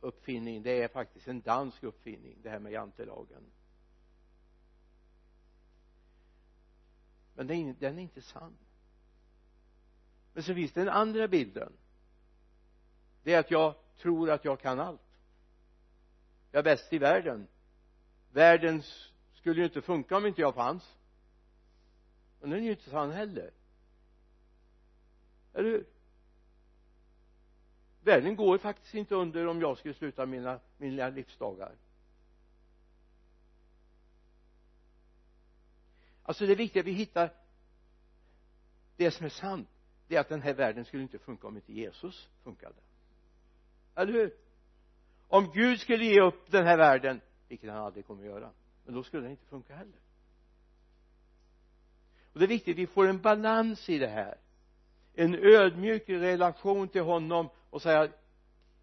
[0.00, 3.42] uppfinning det är faktiskt en dansk uppfinning det här med jantelagen.
[7.34, 8.56] Men den är inte sann.
[10.32, 11.72] Men så finns den andra bilden.
[13.22, 15.00] Det är att jag tror att jag kan allt.
[16.50, 17.48] Jag är bäst i världen.
[18.32, 18.82] Världen
[19.34, 20.96] skulle ju inte funka om inte jag fanns.
[22.40, 23.50] Men den är ju inte sann heller.
[25.54, 25.86] Eller hur?
[28.06, 31.72] Världen går faktiskt inte under om jag skulle sluta mina mina livsdagar.
[36.22, 37.30] Alltså det är viktigt att vi hittar
[38.96, 39.68] det som är sant
[40.08, 42.74] det är att den här världen skulle inte funka om inte Jesus funkade.
[43.94, 44.34] Eller hur?
[45.28, 48.50] Om Gud skulle ge upp den här världen vilket han aldrig kommer att göra
[48.84, 50.00] men då skulle den inte funka heller.
[52.32, 54.38] Och det är viktigt att vi får en balans i det här.
[55.14, 58.08] En ödmjuk relation till honom och säga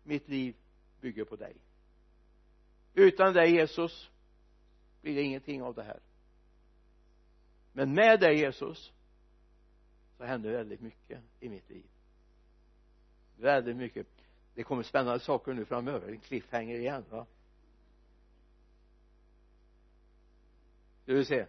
[0.04, 0.56] mitt liv
[1.02, 1.56] bygger på dig.
[2.94, 4.10] Utan dig Jesus
[5.02, 6.00] blir det ingenting av det här.
[7.72, 8.94] Men med dig Jesus
[10.18, 11.86] så händer väldigt mycket i mitt liv.
[13.38, 14.08] Väldigt mycket.
[14.56, 16.12] Det kommer spännande saker nu framöver.
[16.12, 17.26] En cliffhanger igen va?
[21.06, 21.46] Du vill se.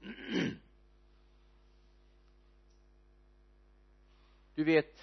[4.58, 5.02] du vet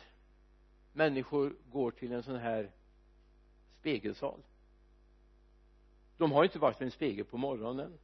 [0.93, 2.71] människor går till en sån här
[3.79, 4.39] spegelsal.
[6.17, 7.97] De har inte varit vid en spegel på morgonen.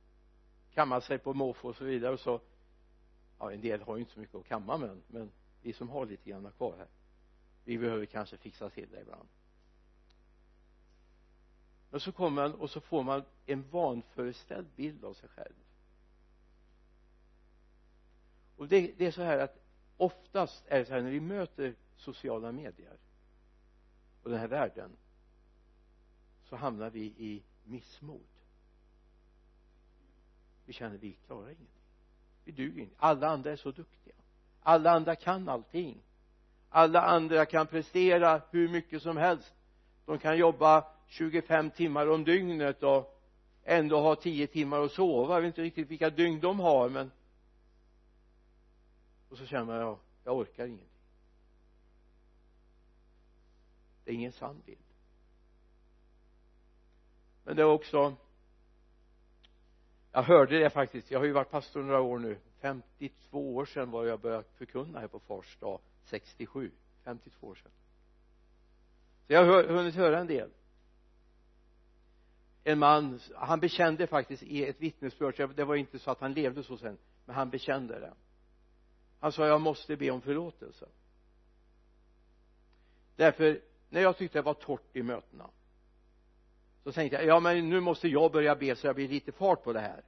[0.74, 2.42] Kammat sig på måfå och så vidare och så
[3.40, 5.32] ja en del har ju inte så mycket att kamma med men
[5.62, 6.88] vi som har lite grann kvar här
[7.64, 9.30] vi behöver kanske fixa till det ibland.
[11.90, 15.56] Men så kommer man och så får man en vanföreställd bild av sig själv.
[18.58, 19.61] Och det, det är så här att
[20.02, 22.98] oftast är det så här när vi möter sociala medier
[24.24, 24.92] och den här världen
[26.44, 28.22] så hamnar vi i missmod.
[30.66, 31.68] Vi känner vi klarar ingenting.
[32.44, 32.96] Vi duger inte.
[32.98, 34.16] Alla andra är så duktiga.
[34.62, 35.98] Alla andra kan allting.
[36.70, 39.54] Alla andra kan prestera hur mycket som helst.
[40.06, 43.22] De kan jobba 25 timmar om dygnet och
[43.64, 45.34] ändå ha 10 timmar att sova.
[45.34, 47.12] Jag vet inte riktigt vilka dygn de har men
[49.32, 50.88] och så känner man ja, jag orkar ingenting.
[54.04, 54.80] Det är ingen sann bild.
[57.44, 58.16] Men det är också
[60.12, 62.38] jag hörde det faktiskt jag har ju varit pastor några år nu.
[62.60, 66.72] 52 år sedan var jag började förkunna här på fars dag 67
[67.04, 67.72] 52 år sedan.
[69.28, 70.50] Så jag har hunnit höra en del.
[72.64, 76.64] En man han bekände faktiskt i ett vittnesbörd det var inte så att han levde
[76.64, 78.14] så sen men han bekände det
[79.22, 80.86] han sa jag måste be om förlåtelse.
[83.16, 85.50] Därför när jag tyckte det var torrt i mötena
[86.84, 89.64] så tänkte jag ja men nu måste jag börja be så jag blir lite fart
[89.64, 90.04] på det här.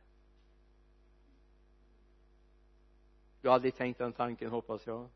[3.41, 5.09] Du har aldrig tänkt den tanken hoppas jag.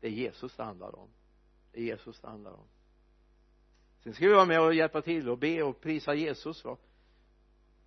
[0.00, 1.08] Det är Jesus det handlar om.
[1.72, 2.66] Det är Jesus det handlar om.
[4.02, 6.76] Sen ska vi vara med och hjälpa till och be och prisa Jesus va.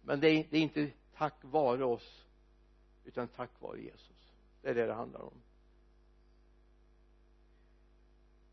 [0.02, 2.26] Men det är, det är inte tack vare oss
[3.06, 4.15] utan tack vare Jesus
[4.66, 5.42] det är det det handlar om.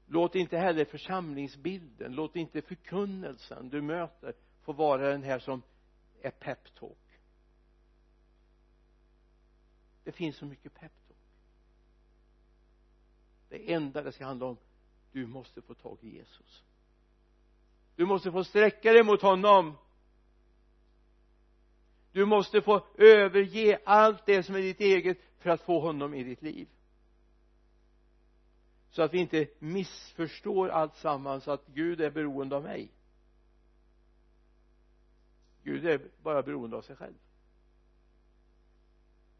[0.06, 5.62] Låt inte heller församlingsbilden låt inte förkunnelsen du möter få vara den här som
[6.22, 7.20] är peptalk.
[10.04, 11.18] Det finns så mycket peptalk.
[13.48, 14.56] Det enda det ska handla om
[15.12, 16.64] du måste få tag i Jesus.
[17.96, 19.76] Du måste få sträcka dig mot honom
[22.12, 26.24] du måste få överge allt det som är ditt eget för att få honom i
[26.24, 26.68] ditt liv.
[28.90, 32.90] Så att vi inte missförstår allt sammans att Gud är beroende av mig.
[35.62, 37.14] Gud är bara beroende av sig själv.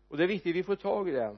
[0.08, 1.36] Och det är viktigt att vi får tag i det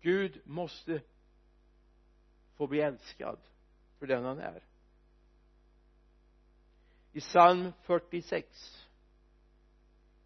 [0.00, 1.02] Gud måste
[2.56, 3.38] få bli älskad
[3.98, 4.62] för den han är
[7.14, 8.86] i psalm 46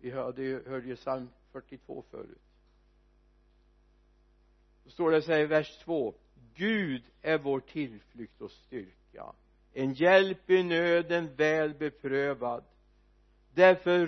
[0.00, 2.38] vi hörde ju, hörde ju psalm 42 förut.
[4.84, 6.14] Då står det så här i vers 2
[6.54, 9.32] Gud är vår tillflykt och styrka.
[9.72, 12.64] En hjälp i nöden väl beprövad.
[13.54, 14.02] Därför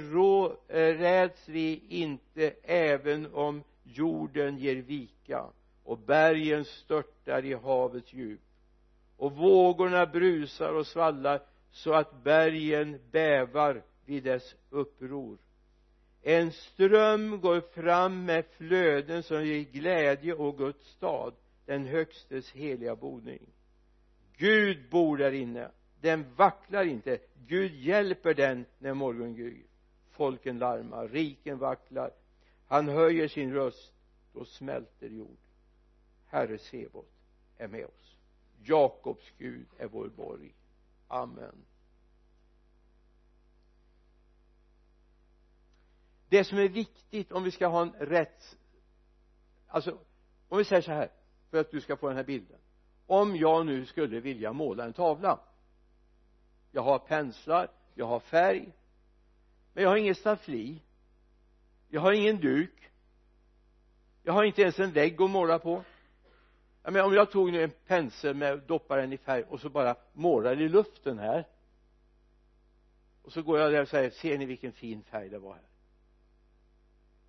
[0.68, 5.47] eh, räds vi inte även om jorden ger vika
[5.85, 8.41] och bergen störtar i havets djup.
[9.16, 15.39] Och vågorna brusar och svallar så att bergen bävar vid dess uppror.
[16.23, 21.35] En ström går fram med flöden som ger glädje och Guds stad
[21.66, 23.47] den högstes heliga boning.
[24.37, 25.71] Gud bor där inne.
[26.01, 27.18] Den vacklar inte.
[27.47, 29.66] Gud hjälper den när morgonen gryr.
[30.11, 32.11] Folken larmar, riken vacklar.
[32.66, 33.93] Han höjer sin röst
[34.33, 35.39] då smälter jord.
[36.27, 37.12] Herre Sebot
[37.59, 38.16] är med oss.
[38.64, 40.55] Jakobs Gud är vår borg.
[41.11, 41.65] Amen.
[46.29, 48.59] Det som är viktigt om vi ska ha en rätt
[49.67, 49.99] alltså
[50.49, 51.11] om vi säger så här
[51.51, 52.59] för att du ska få den här bilden.
[53.07, 55.41] Om jag nu skulle vilja måla en tavla.
[56.73, 58.73] Jag har penslar jag har färg
[59.73, 60.83] men jag har ingen staffli.
[61.89, 62.91] Jag har ingen duk.
[64.23, 65.85] Jag har inte ens en vägg att måla på
[66.83, 69.68] jag menar om jag tog nu en pensel med doppar den i färg och så
[69.68, 71.49] bara målar i luften här.
[73.22, 75.68] Och så går jag där och säger ser ni vilken fin färg det var här?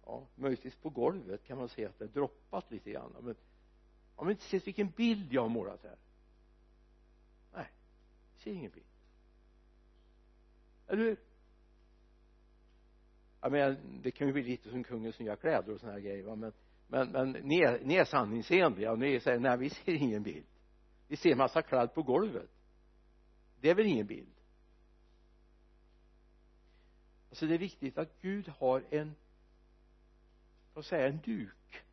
[0.06, 3.16] Ja möjligtvis på golvet kan man se att det droppat lite grann.
[3.22, 3.36] Men
[4.16, 5.98] om man inte ser vilken bild jag har målat här.
[7.54, 7.68] Nej
[8.38, 8.86] ser ingen bild.
[10.88, 11.18] Eller hur?
[13.42, 16.24] Jag menar det kan ju bli lite som kungens nya kläder och såna här grejer
[16.24, 16.36] va?
[16.36, 16.54] men
[16.92, 18.92] men, men ni är, ni är sanningsenliga.
[18.92, 20.46] Och ni säger nej vi ser ingen bild.
[21.08, 22.50] Vi ser massa kladd på golvet.
[23.62, 24.34] Det är väl ingen bild.
[27.30, 29.16] Alltså det är viktigt att Gud har en
[30.74, 31.84] vad säga en duk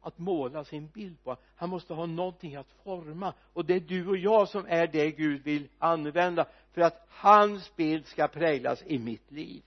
[0.00, 1.36] att måla sin bild på.
[1.54, 3.34] Han måste ha någonting att forma.
[3.52, 7.76] Och det är du och jag som är det Gud vill använda för att hans
[7.76, 9.62] bild ska präglas i mitt liv.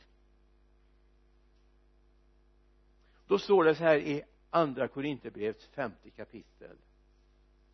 [3.28, 6.78] Då står det så här i andra Korinthierbrevets femte kapitel.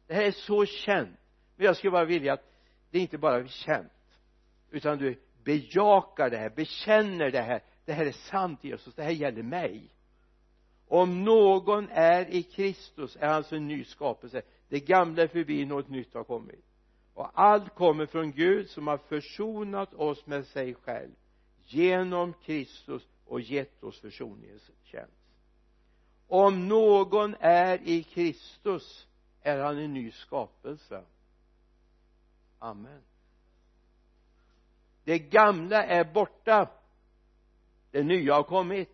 [0.08, 1.20] Det här är så känt
[1.58, 2.54] men jag skulle bara vilja att
[2.92, 3.92] det inte bara är känt
[4.70, 7.64] utan du bejakar det här, bekänner det här.
[7.86, 9.90] Det här är sant Jesus, det här gäller mig.
[10.88, 14.42] Om någon är i Kristus är alltså en ny skapelse.
[14.70, 16.66] Det gamla är förbi, något nytt har kommit.
[17.14, 21.12] Och allt kommer från Gud som har försonat oss med sig själv
[21.66, 25.27] genom Kristus och gett oss försoningens tjänst
[26.28, 29.08] om någon är i Kristus
[29.42, 31.04] är han en ny skapelse.
[32.60, 33.02] Amen.
[35.04, 36.70] Det gamla är borta.
[37.92, 38.90] Det nya har kommit.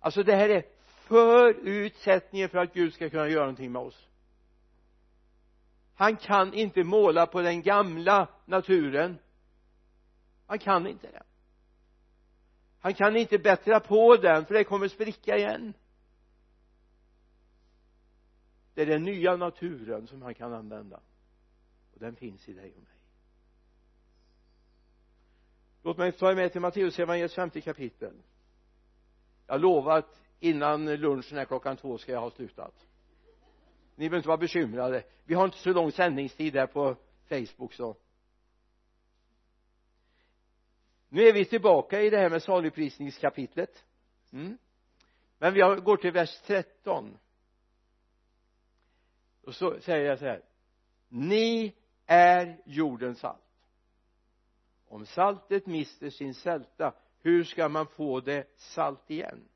[0.00, 4.08] Alltså det här är förutsättningen för att Gud ska kunna göra någonting med oss.
[5.94, 9.18] Han kan inte måla på den gamla naturen.
[10.46, 11.22] Han kan inte det
[12.80, 15.74] han kan inte bättra på den för det kommer spricka igen.
[18.74, 21.00] Det är den nya naturen som han kan använda.
[21.92, 22.92] Och den finns i dig och mig.
[25.82, 28.22] Låt mig ta er med till Matteus evangeliets femte kapitel.
[29.46, 32.86] Jag lovar att innan lunchen är klockan två ska jag ha slutat.
[33.94, 35.04] Ni behöver inte vara bekymrade.
[35.24, 36.96] Vi har inte så lång sändningstid där på
[37.28, 37.96] Facebook så
[41.08, 43.84] nu är vi tillbaka i det här med saligprisningskapitlet.
[44.32, 44.58] Mm.
[45.38, 47.18] men vi går till vers 13
[49.46, 50.42] och så säger jag så här.
[51.08, 51.74] Ni
[52.06, 53.42] är jordens salt.
[54.88, 59.48] Om saltet mister sin sälta hur ska man få det salt igen?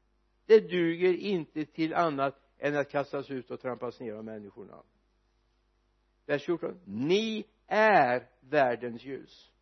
[0.47, 4.83] Det duger inte till annat än att kastas ut och trampas ner av människorna.
[6.27, 9.53] Vers 14 ni är världens ljus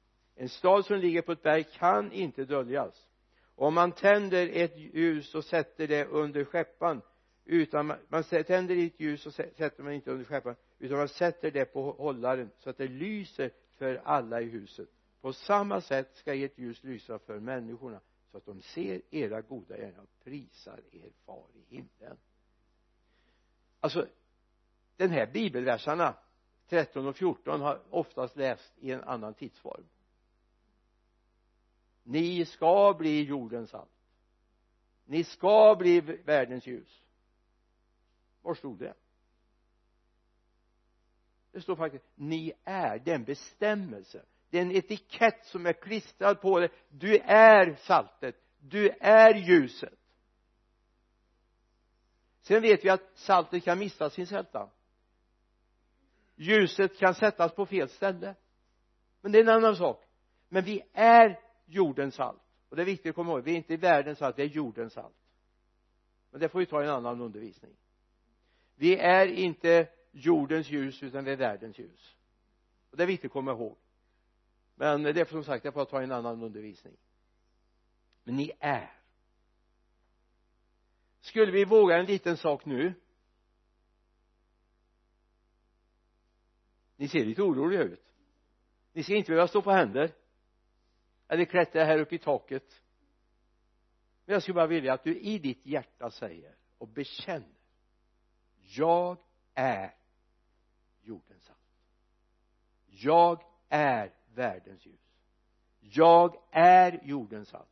[0.41, 3.07] en stad som ligger på ett berg kan inte döljas.
[3.55, 7.03] Om man tänder ett ljus och sätter det under skeppan
[7.45, 11.51] utan man, man tänder ett ljus och sätter man inte under skeppan utan man sätter
[11.51, 14.89] det på hållaren så att det lyser för alla i huset.
[15.21, 19.77] På samma sätt ska ert ljus lysa för människorna så att de ser era goda
[19.77, 22.17] gärningar och prisar er far i himlen.
[23.81, 24.07] Alltså
[24.97, 26.15] den här bibelversarna
[26.69, 29.85] 13 och 14 har oftast läst i en annan tidsform
[32.09, 33.91] ni ska bli jordens salt
[35.05, 37.03] ni ska bli världens ljus.
[38.43, 38.95] Var stod det?
[41.53, 45.73] Det står faktiskt ni är det är en bestämmelse det är en etikett som är
[45.73, 48.37] klistrad på det du är saltet.
[48.61, 49.99] Du är ljuset.
[52.41, 54.71] Sen vet vi att saltet kan mista sin sälta.
[56.37, 58.35] Ljuset kan sättas på fel ställe.
[59.21, 60.05] Men det är en annan sak.
[60.49, 62.43] Men vi är jordens salt.
[62.69, 64.93] Och det är viktigt att komma ihåg vi är inte världens salt vi är jordens
[64.93, 65.17] salt.
[66.31, 67.77] Men det får vi ta i en annan undervisning.
[68.75, 72.17] Vi är inte jordens ljus utan vi är världens ljus.
[72.91, 73.77] Och det är viktigt att komma ihåg.
[74.75, 76.97] Men det är som sagt jag får ta i en annan undervisning.
[78.25, 78.93] Men ni är.
[81.21, 82.95] Skulle vi våga en liten sak nu?
[86.97, 88.05] Ni ser lite oroliga ut.
[88.93, 90.13] Ni ska inte behöva stå på händer
[91.29, 92.83] eller klättra här uppe i taket.
[94.25, 97.59] Men jag skulle bara vilja att du i ditt hjärta säger och bekänner.
[98.61, 99.19] Jag
[99.55, 99.95] är
[101.03, 101.59] jordens salt
[102.91, 105.15] jag är världens ljus.
[105.81, 107.69] Jag är jordens salt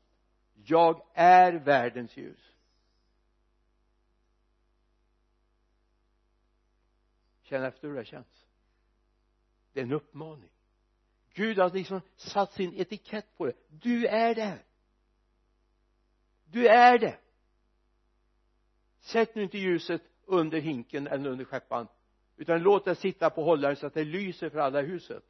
[0.69, 2.53] jag är världens ljus.
[7.43, 8.47] Känn efter hur det känns
[9.73, 10.51] det är en uppmaning.
[11.37, 13.53] Gud har liksom satt sin etikett på det.
[13.69, 14.59] Du är det.
[16.45, 17.19] Du är det.
[19.01, 21.89] Sätt nu inte ljuset under hinken eller under skeppan
[22.37, 25.25] utan låt det sitta på hållaren så att det lyser för alla i huset.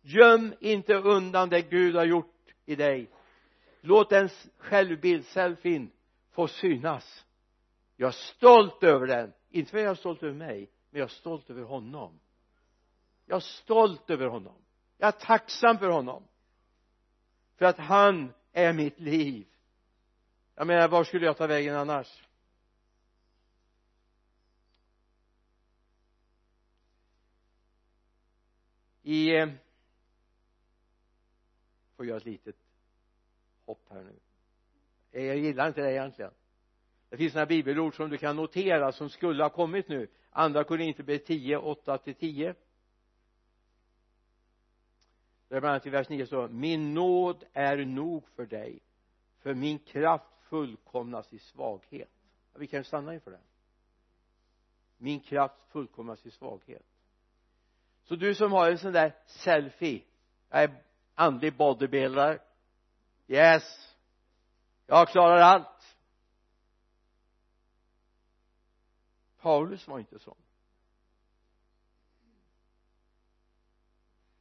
[0.00, 3.10] Göm inte undan det Gud har gjort i dig.
[3.80, 5.90] Låt den självbild, selfien
[6.30, 7.24] få synas.
[7.96, 9.32] Jag är stolt över den.
[9.50, 12.20] Inte för att jag är stolt över mig men jag är stolt över honom.
[13.26, 14.61] Jag är stolt över honom
[15.02, 16.22] jag är tacksam för honom.
[17.56, 19.46] För att han är mitt liv.
[20.54, 22.24] Jag menar var skulle jag ta vägen annars?
[29.02, 29.48] I eh,
[31.96, 32.56] får göra ett litet
[33.64, 34.16] hopp här nu.
[35.12, 36.32] Eh, jag gillar inte det egentligen.
[37.08, 40.08] Det finns några bibelord som du kan notera som skulle ha kommit nu.
[40.30, 42.54] Andra Korinthierbrevet 10, 8 till 10
[45.52, 48.80] där bland annat i vers 9 står min nåd är nog för dig
[49.38, 52.10] för min kraft fullkomnas i svaghet.
[52.54, 53.40] Vi kan ju stanna inför det.
[54.96, 56.86] Min kraft fullkomnas i svaghet.
[58.02, 60.04] Så du som har en sån där selfie
[60.48, 60.82] jag är
[61.14, 62.42] andlig bodybuilder.
[63.26, 63.96] Yes!
[64.86, 65.96] Jag klarar allt.
[69.36, 70.36] Paulus var inte sån.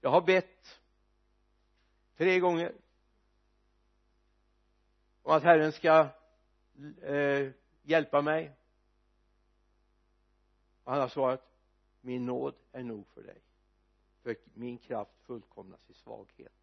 [0.01, 0.80] Jag har bett
[2.21, 2.73] tre gånger.
[5.23, 6.09] Om att Herren ska
[7.01, 7.51] eh,
[7.83, 8.51] hjälpa mig.
[10.83, 11.51] Och han har svarat
[12.01, 13.41] min nåd är nog för dig.
[14.23, 16.53] För min kraft fullkomnas i svaghet.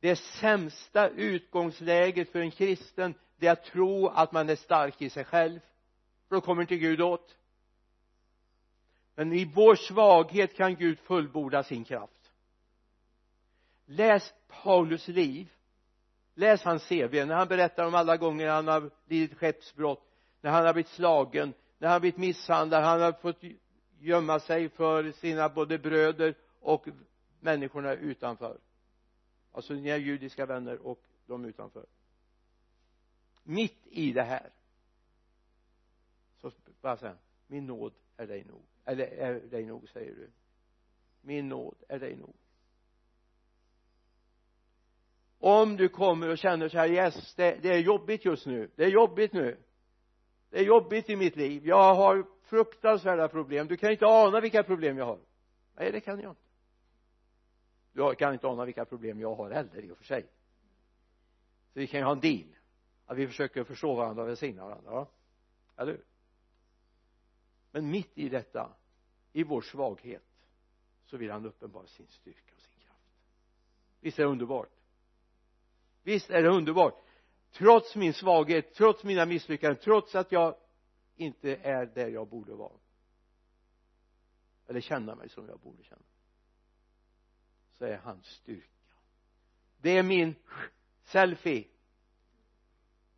[0.00, 5.10] Det sämsta utgångsläget för en kristen det är att tro att man är stark i
[5.10, 5.60] sig själv.
[6.28, 7.36] För då kommer inte Gud åt
[9.18, 12.32] men i vår svaghet kan Gud fullborda sin kraft.
[13.86, 15.52] Läs Paulus liv.
[16.34, 20.02] Läs hans CV när han berättar om alla gånger han har lidit skeppsbrott
[20.40, 23.42] när han har blivit slagen när han har blivit misshandlad han har fått
[23.98, 26.88] gömma sig för sina både bröder och
[27.40, 28.58] människorna utanför.
[29.52, 31.86] Alltså sina judiska vänner och de utanför.
[33.42, 34.50] Mitt i det här
[36.40, 37.16] så bara säga
[37.46, 40.30] min nåd är dig nog eller är dig nog säger du.
[41.20, 42.36] Min nåd är dig nog.
[45.38, 48.70] Om du kommer och känner så här yes det, det är jobbigt just nu.
[48.76, 49.62] Det är jobbigt nu.
[50.50, 51.66] Det är jobbigt i mitt liv.
[51.66, 53.66] Jag har fruktansvärda problem.
[53.66, 55.20] Du kan inte ana vilka problem jag har.
[55.76, 56.42] Nej det kan jag inte.
[57.92, 60.22] Du kan inte ana vilka problem jag har heller i och för sig.
[61.72, 62.56] Så vi kan ju ha en deal.
[63.06, 65.08] Att vi försöker förstå varandra och välsigna varandra ja
[65.76, 66.04] eller hur?
[67.70, 68.72] Men mitt i detta
[69.38, 70.22] i vår svaghet
[71.04, 73.02] så vill han uppenbara sin styrka och sin kraft.
[74.00, 74.70] Visst är det underbart?
[76.02, 76.94] Visst är det underbart?
[77.52, 80.56] Trots min svaghet trots mina misslyckanden trots att jag
[81.16, 82.78] inte är där jag borde vara
[84.66, 86.02] eller känna mig som jag borde känna
[87.78, 88.94] så är hans styrka.
[89.80, 90.34] Det är min
[91.04, 91.64] selfie.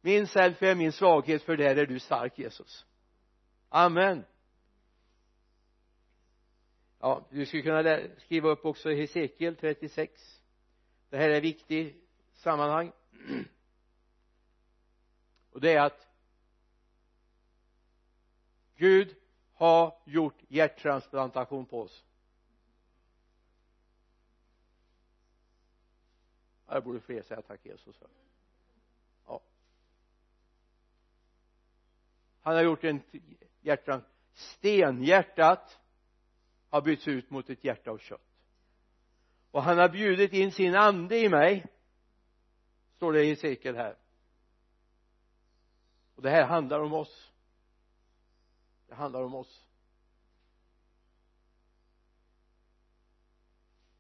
[0.01, 2.87] Min selfie är min svaghet för där är du stark Jesus.
[3.69, 4.25] Amen
[7.01, 10.41] ja du skulle kunna skriva upp också Hesekiel 36
[11.11, 12.93] det här är viktigt sammanhang.
[15.53, 16.09] Och det är att
[18.77, 19.17] Gud
[19.53, 22.05] har gjort hjärttransplantation på oss.
[26.67, 27.97] Det borde fler säga tack Jesus.
[27.97, 28.09] För
[29.27, 29.41] ja.
[32.41, 33.03] Han har gjort en
[33.61, 35.81] hjärttransplantation stenhjärtat
[36.71, 38.21] har bytts ut mot ett hjärta av kött.
[39.51, 41.67] Och han har bjudit in sin ande i mig
[43.01, 43.97] står det i Hesekiel här.
[46.15, 47.33] Och det här handlar om oss.
[48.89, 49.67] Det handlar om oss.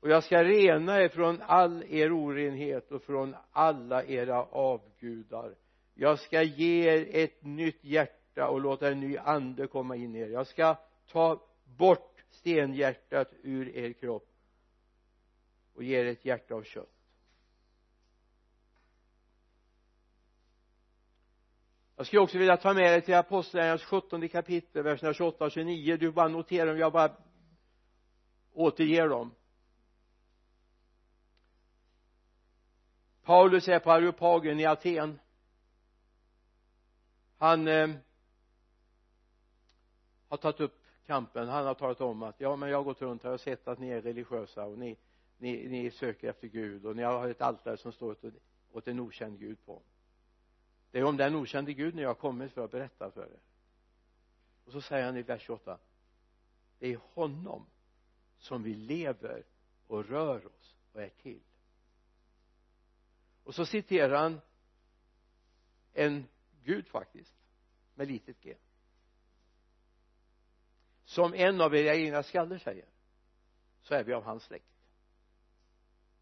[0.00, 5.54] Och jag ska rena er från all er orenhet och från alla era avgudar.
[5.94, 10.18] Jag ska ge er ett nytt hjärta och låta en ny ande komma in i
[10.18, 10.28] er.
[10.28, 10.76] Jag ska
[11.12, 14.28] ta bort stenhjärtat ur er kropp
[15.74, 17.00] och ger er ett hjärta av kött.
[21.96, 25.96] Jag skulle också vilja ta med dig till apostlagärningarnas 17 kapitel verserna 28 och 29
[25.96, 27.16] du bara noterar dem jag bara
[28.52, 29.34] återger dem.
[33.22, 35.20] Paulus är på Areopagen i Aten.
[37.38, 37.90] Han eh,
[40.28, 40.79] har tagit upp
[41.10, 41.48] kampen.
[41.48, 43.78] Han har talat om att ja men jag har gått runt här och sett att
[43.78, 44.96] ni är religiösa och ni
[45.40, 48.24] ni, ni söker efter Gud och ni har ett altare som står åt,
[48.72, 49.82] åt en okänd Gud på.
[50.90, 53.40] Det är om den okände Gud när jag har kommit för att berätta för er.
[54.64, 55.78] Och så säger han i vers 28
[56.78, 57.66] det är honom
[58.38, 59.44] som vi lever
[59.86, 61.40] och rör oss och är till.
[63.44, 64.40] Och så citerar han
[65.92, 66.26] en
[66.64, 67.34] gud faktiskt
[67.94, 68.56] med litet g
[71.10, 72.84] som en av era egna skallar säger
[73.80, 74.70] så är vi av hans släkt.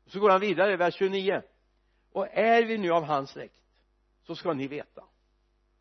[0.06, 1.42] Så går han vidare vers 29
[2.12, 3.62] och är vi nu av hans släkt
[4.22, 5.04] så ska ni veta.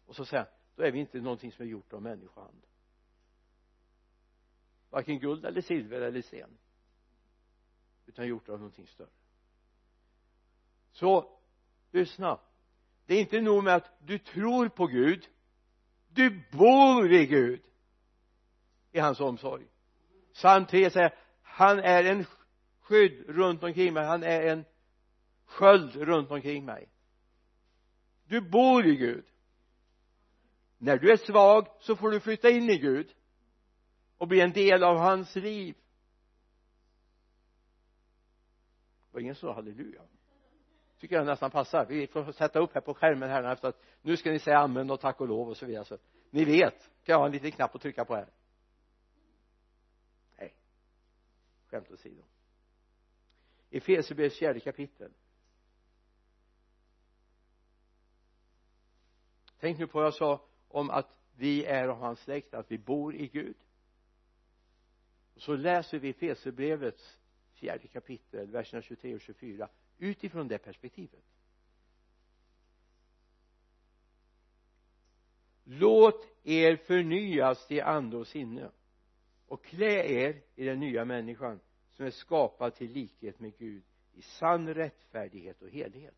[0.05, 2.62] Och så säger han då är vi inte någonting som är gjort av människohand.
[4.89, 6.58] Varken guld eller silver eller sten
[8.05, 9.10] utan gjort av någonting större.
[10.91, 11.39] Så
[11.91, 12.39] lyssna.
[13.05, 15.30] Det är inte nog med att du tror på Gud
[16.08, 17.62] du bor i Gud
[18.91, 19.67] i hans omsorg.
[20.33, 22.25] Psalm 3 säger han är en
[22.79, 24.05] skydd runt omkring mig.
[24.05, 24.65] Han är en
[25.45, 26.89] sköld runt omkring mig.
[28.25, 29.25] Du bor i Gud.
[30.77, 33.13] När du är svag så får du flytta in i Gud
[34.17, 35.75] och bli en del av hans liv.
[39.07, 40.01] Det var ingen som sa halleluja.
[40.99, 41.85] Tycker jag nästan passar.
[41.85, 44.91] Vi får sätta upp här på skärmen här efter att nu ska ni säga amen
[44.91, 45.85] och tack och lov och så vidare.
[45.85, 45.97] Så
[46.29, 46.79] ni vet.
[47.03, 48.27] Kan jag ha en liten knapp att trycka på här
[50.38, 50.53] nej
[51.68, 52.24] skämt åsido.
[53.70, 55.11] I Efesierbrevets fjärde kapitel.
[59.59, 62.78] Tänk nu på vad jag sa om att vi är av hans släkt att vi
[62.78, 63.57] bor i Gud.
[65.36, 67.20] Så läser vi Fesebrevets
[67.53, 71.24] fjärde kapitel verserna 23 och 24 utifrån det perspektivet.
[75.63, 78.72] Låt er förnyas till ande och sinne
[79.47, 81.59] och klä er i den nya människan
[81.91, 83.83] som är skapad till likhet med Gud
[84.13, 86.15] i sann rättfärdighet och helhet.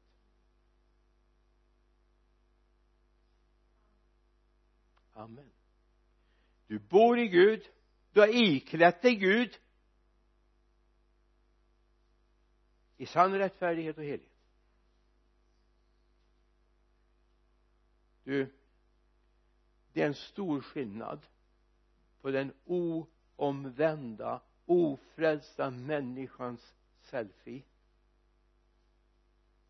[5.13, 5.51] Amen.
[6.67, 7.69] Du bor i Gud
[8.11, 9.59] du har iklätt dig Gud
[12.97, 14.29] i sann rättfärdighet och helhet.
[18.23, 18.53] Du
[19.93, 21.27] det är en stor skillnad
[22.21, 23.07] på den o
[23.39, 27.61] omvända ofrälsta människans selfie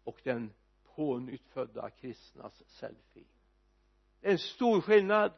[0.03, 0.53] och den
[0.95, 3.23] pånyttfödda kristnas selfie.
[4.21, 5.31] Det är en stor skillnad.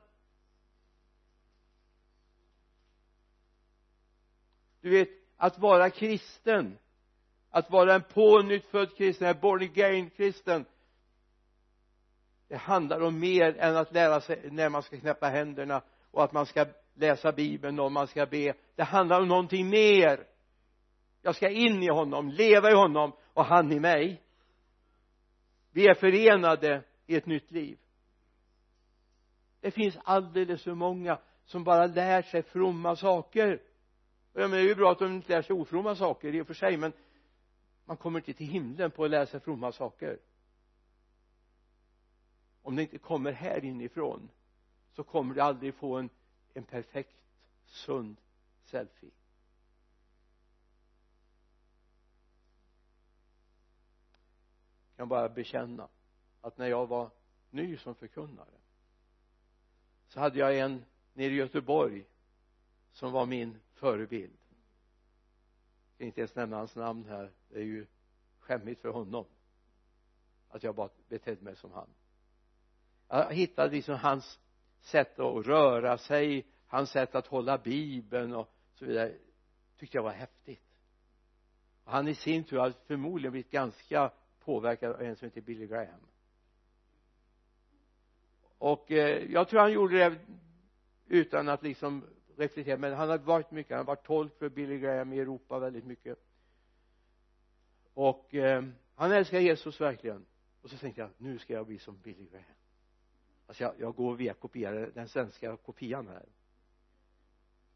[4.81, 6.77] Du vet att vara kristen
[7.49, 10.65] att vara en pånyttfödd kristen, en born again kristen
[12.51, 16.31] det handlar om mer än att lära sig när man ska knäppa händerna och att
[16.31, 18.53] man ska läsa bibeln om man ska be.
[18.75, 20.27] Det handlar om någonting mer.
[21.21, 24.21] Jag ska in i honom, leva i honom och han i mig.
[25.71, 27.77] Vi är förenade i ett nytt liv.
[29.59, 33.61] Det finns alldeles för många som bara lär sig fromma saker.
[34.33, 36.47] Jag menar det är ju bra att de inte lär sig ofromma saker i och
[36.47, 36.93] för sig men
[37.85, 40.19] man kommer inte till himlen på att lära sig fromma saker.
[42.61, 44.29] Om det inte kommer här inifrån
[44.91, 46.09] så kommer du aldrig få en,
[46.53, 47.15] en perfekt
[47.65, 48.21] sund
[48.63, 49.11] selfie.
[54.89, 55.87] Jag kan bara bekänna
[56.41, 57.09] att när jag var
[57.49, 58.61] ny som förkunnare
[60.07, 62.05] så hade jag en nere i Göteborg
[62.91, 64.37] som var min förebild.
[65.87, 67.31] Jag ska inte ens nämna hans namn här.
[67.49, 67.85] Det är ju
[68.39, 69.25] skämmigt för honom
[70.49, 71.87] att jag bara betedde mig som han.
[73.07, 74.39] Jag hittade liksom hans
[74.81, 79.13] sätt att röra sig hans sätt att hålla bibeln och så vidare
[79.77, 80.77] tyckte jag var häftigt.
[81.83, 85.67] Och han i sin tur hade förmodligen blivit ganska påverkad av en som heter Billy
[85.67, 86.01] Graham.
[88.57, 90.17] Och eh, jag tror han gjorde det
[91.07, 92.03] utan att liksom
[92.37, 95.59] reflektera men han har varit mycket han har varit tolk för Billy Graham i Europa
[95.59, 96.17] väldigt mycket.
[97.93, 98.63] Och eh,
[98.95, 100.25] han älskar Jesus verkligen.
[100.61, 102.60] Och så tänkte jag nu ska jag bli som Billy Graham
[103.51, 106.25] alltså jag, jag går via kopierar den svenska kopian här.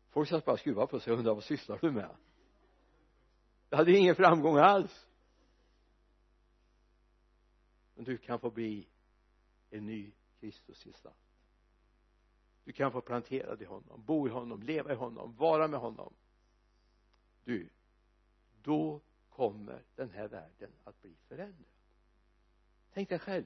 [0.10, 2.16] Folk satt bara och skruvade på sig och undrade vad sysslar du med?
[3.70, 5.08] Jag hade ingen framgång alls.
[7.96, 8.88] Men du kan få bli
[9.70, 11.16] en ny Kristusgestalt
[12.66, 16.14] du kan få planterad i honom, bo i honom, leva i honom, vara med honom.
[17.44, 17.70] Du
[18.62, 21.66] då kommer den här världen att bli förändrad.
[22.94, 23.46] Tänk dig själv.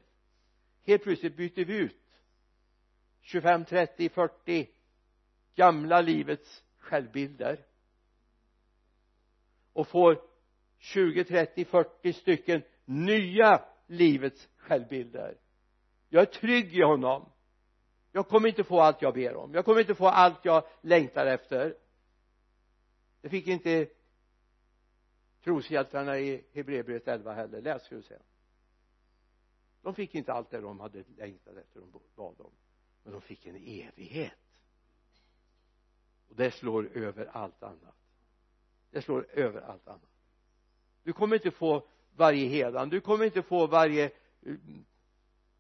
[0.83, 1.95] Helt plötsligt byter vi ut.
[3.21, 4.69] 25, 30, 40
[5.55, 7.65] gamla livets självbilder.
[9.73, 10.21] Och får
[10.77, 15.37] 20, 30, 40 stycken nya livets självbilder.
[16.09, 17.31] Jag är trygg i honom.
[18.11, 19.53] Jag kommer inte få allt jag ber om.
[19.53, 21.77] Jag kommer inte få allt jag längtar efter.
[23.21, 23.87] Det fick inte
[25.43, 27.61] troshjältarna i Hebreerbrevet 11 heller.
[27.61, 28.03] Läs hur du
[29.81, 32.51] de fick inte allt det de hade längtat efter de bad om
[33.03, 34.33] men de fick en evighet.
[36.29, 37.95] Och det slår över allt annat.
[38.91, 40.09] Det slår över allt annat.
[41.03, 42.89] Du kommer inte få varje hedan.
[42.89, 44.55] Du kommer inte få varje eh,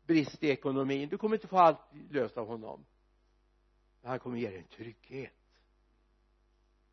[0.05, 1.09] brist i ekonomin.
[1.09, 1.79] Du kommer inte få allt
[2.09, 2.85] löst av honom.
[4.01, 5.33] Men han kommer ge dig en trygghet.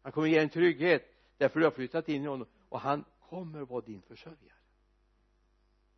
[0.02, 1.12] Han kommer ge dig en trygghet.
[1.36, 2.48] Därför du har flyttat in i honom.
[2.68, 4.52] Och han kommer vara din försörjare.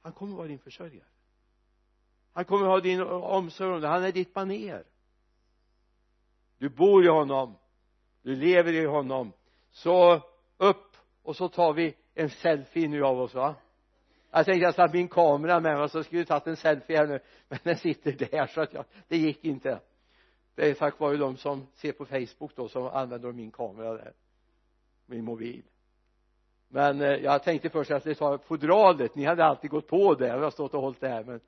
[0.03, 1.09] Han kommer vara din försörjare
[2.33, 3.91] han kommer ha din omsorg om dig.
[3.91, 4.85] Han är ditt baner.
[6.59, 7.55] Du bor i honom.
[8.23, 9.33] Du lever i honom.
[9.71, 10.23] Så
[10.57, 13.55] upp och så tar vi en selfie nu av oss va?
[14.31, 17.07] Jag tänkte jag satt min kamera med mig så skulle jag tagit en selfie här
[17.07, 17.21] nu.
[17.49, 19.81] Men den sitter där så att jag, det gick inte.
[20.55, 24.13] Det är tack vare de som ser på facebook då som använder min kamera där.
[25.07, 25.63] Min mobil.
[26.69, 29.15] Men eh, jag tänkte först att jag skulle ta fodralet.
[29.15, 31.41] Ni hade alltid gått på det jag har stått och hållit det här men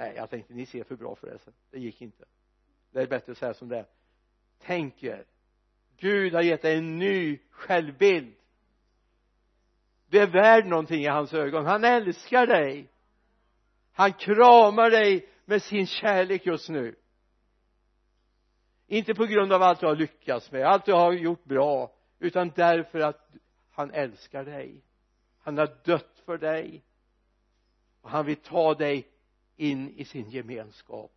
[0.00, 2.24] nej jag tänkte ni ser för bra för det så det gick inte.
[2.90, 3.86] Det är bättre att säga som det är.
[4.58, 5.24] Tänk er.
[5.96, 8.34] Gud har gett dig en ny självbild.
[10.06, 11.66] Du är värd någonting i hans ögon.
[11.66, 12.88] Han älskar dig.
[13.92, 16.96] Han kramar dig med sin kärlek just nu.
[18.86, 22.52] Inte på grund av allt du har lyckats med allt du har gjort bra utan
[22.56, 23.30] därför att
[23.70, 24.84] han älskar dig.
[25.38, 26.84] Han har dött för dig.
[28.00, 29.09] Och han vill ta dig
[29.60, 31.12] in i sin gemenskap.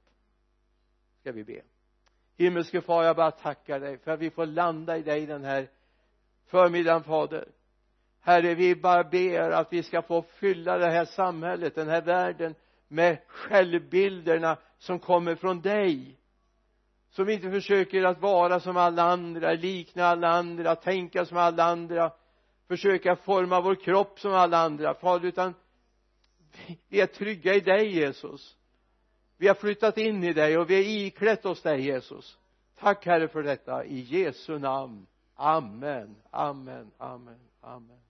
[1.19, 1.61] Ska vi be.
[2.37, 5.67] Himmelske far jag bara tackar dig för att vi får landa i dig den här
[6.45, 7.47] förmiddagen fader.
[8.19, 12.55] Herre vi bara ber att vi ska få fylla det här samhället den här världen
[12.87, 16.17] med självbilderna som kommer från dig.
[17.09, 22.11] Som inte försöker att vara som alla andra, likna alla andra, tänka som alla andra
[22.67, 25.53] försöka forma vår kropp som alla andra fader utan
[26.89, 28.57] vi är trygga i dig Jesus.
[29.37, 32.37] Vi har flyttat in i dig och vi har iklätt oss dig Jesus.
[32.79, 33.85] Tack herre för detta.
[33.85, 35.07] I Jesu namn.
[35.35, 36.15] Amen.
[36.31, 36.91] Amen.
[36.97, 37.39] Amen.
[37.61, 38.02] Amen.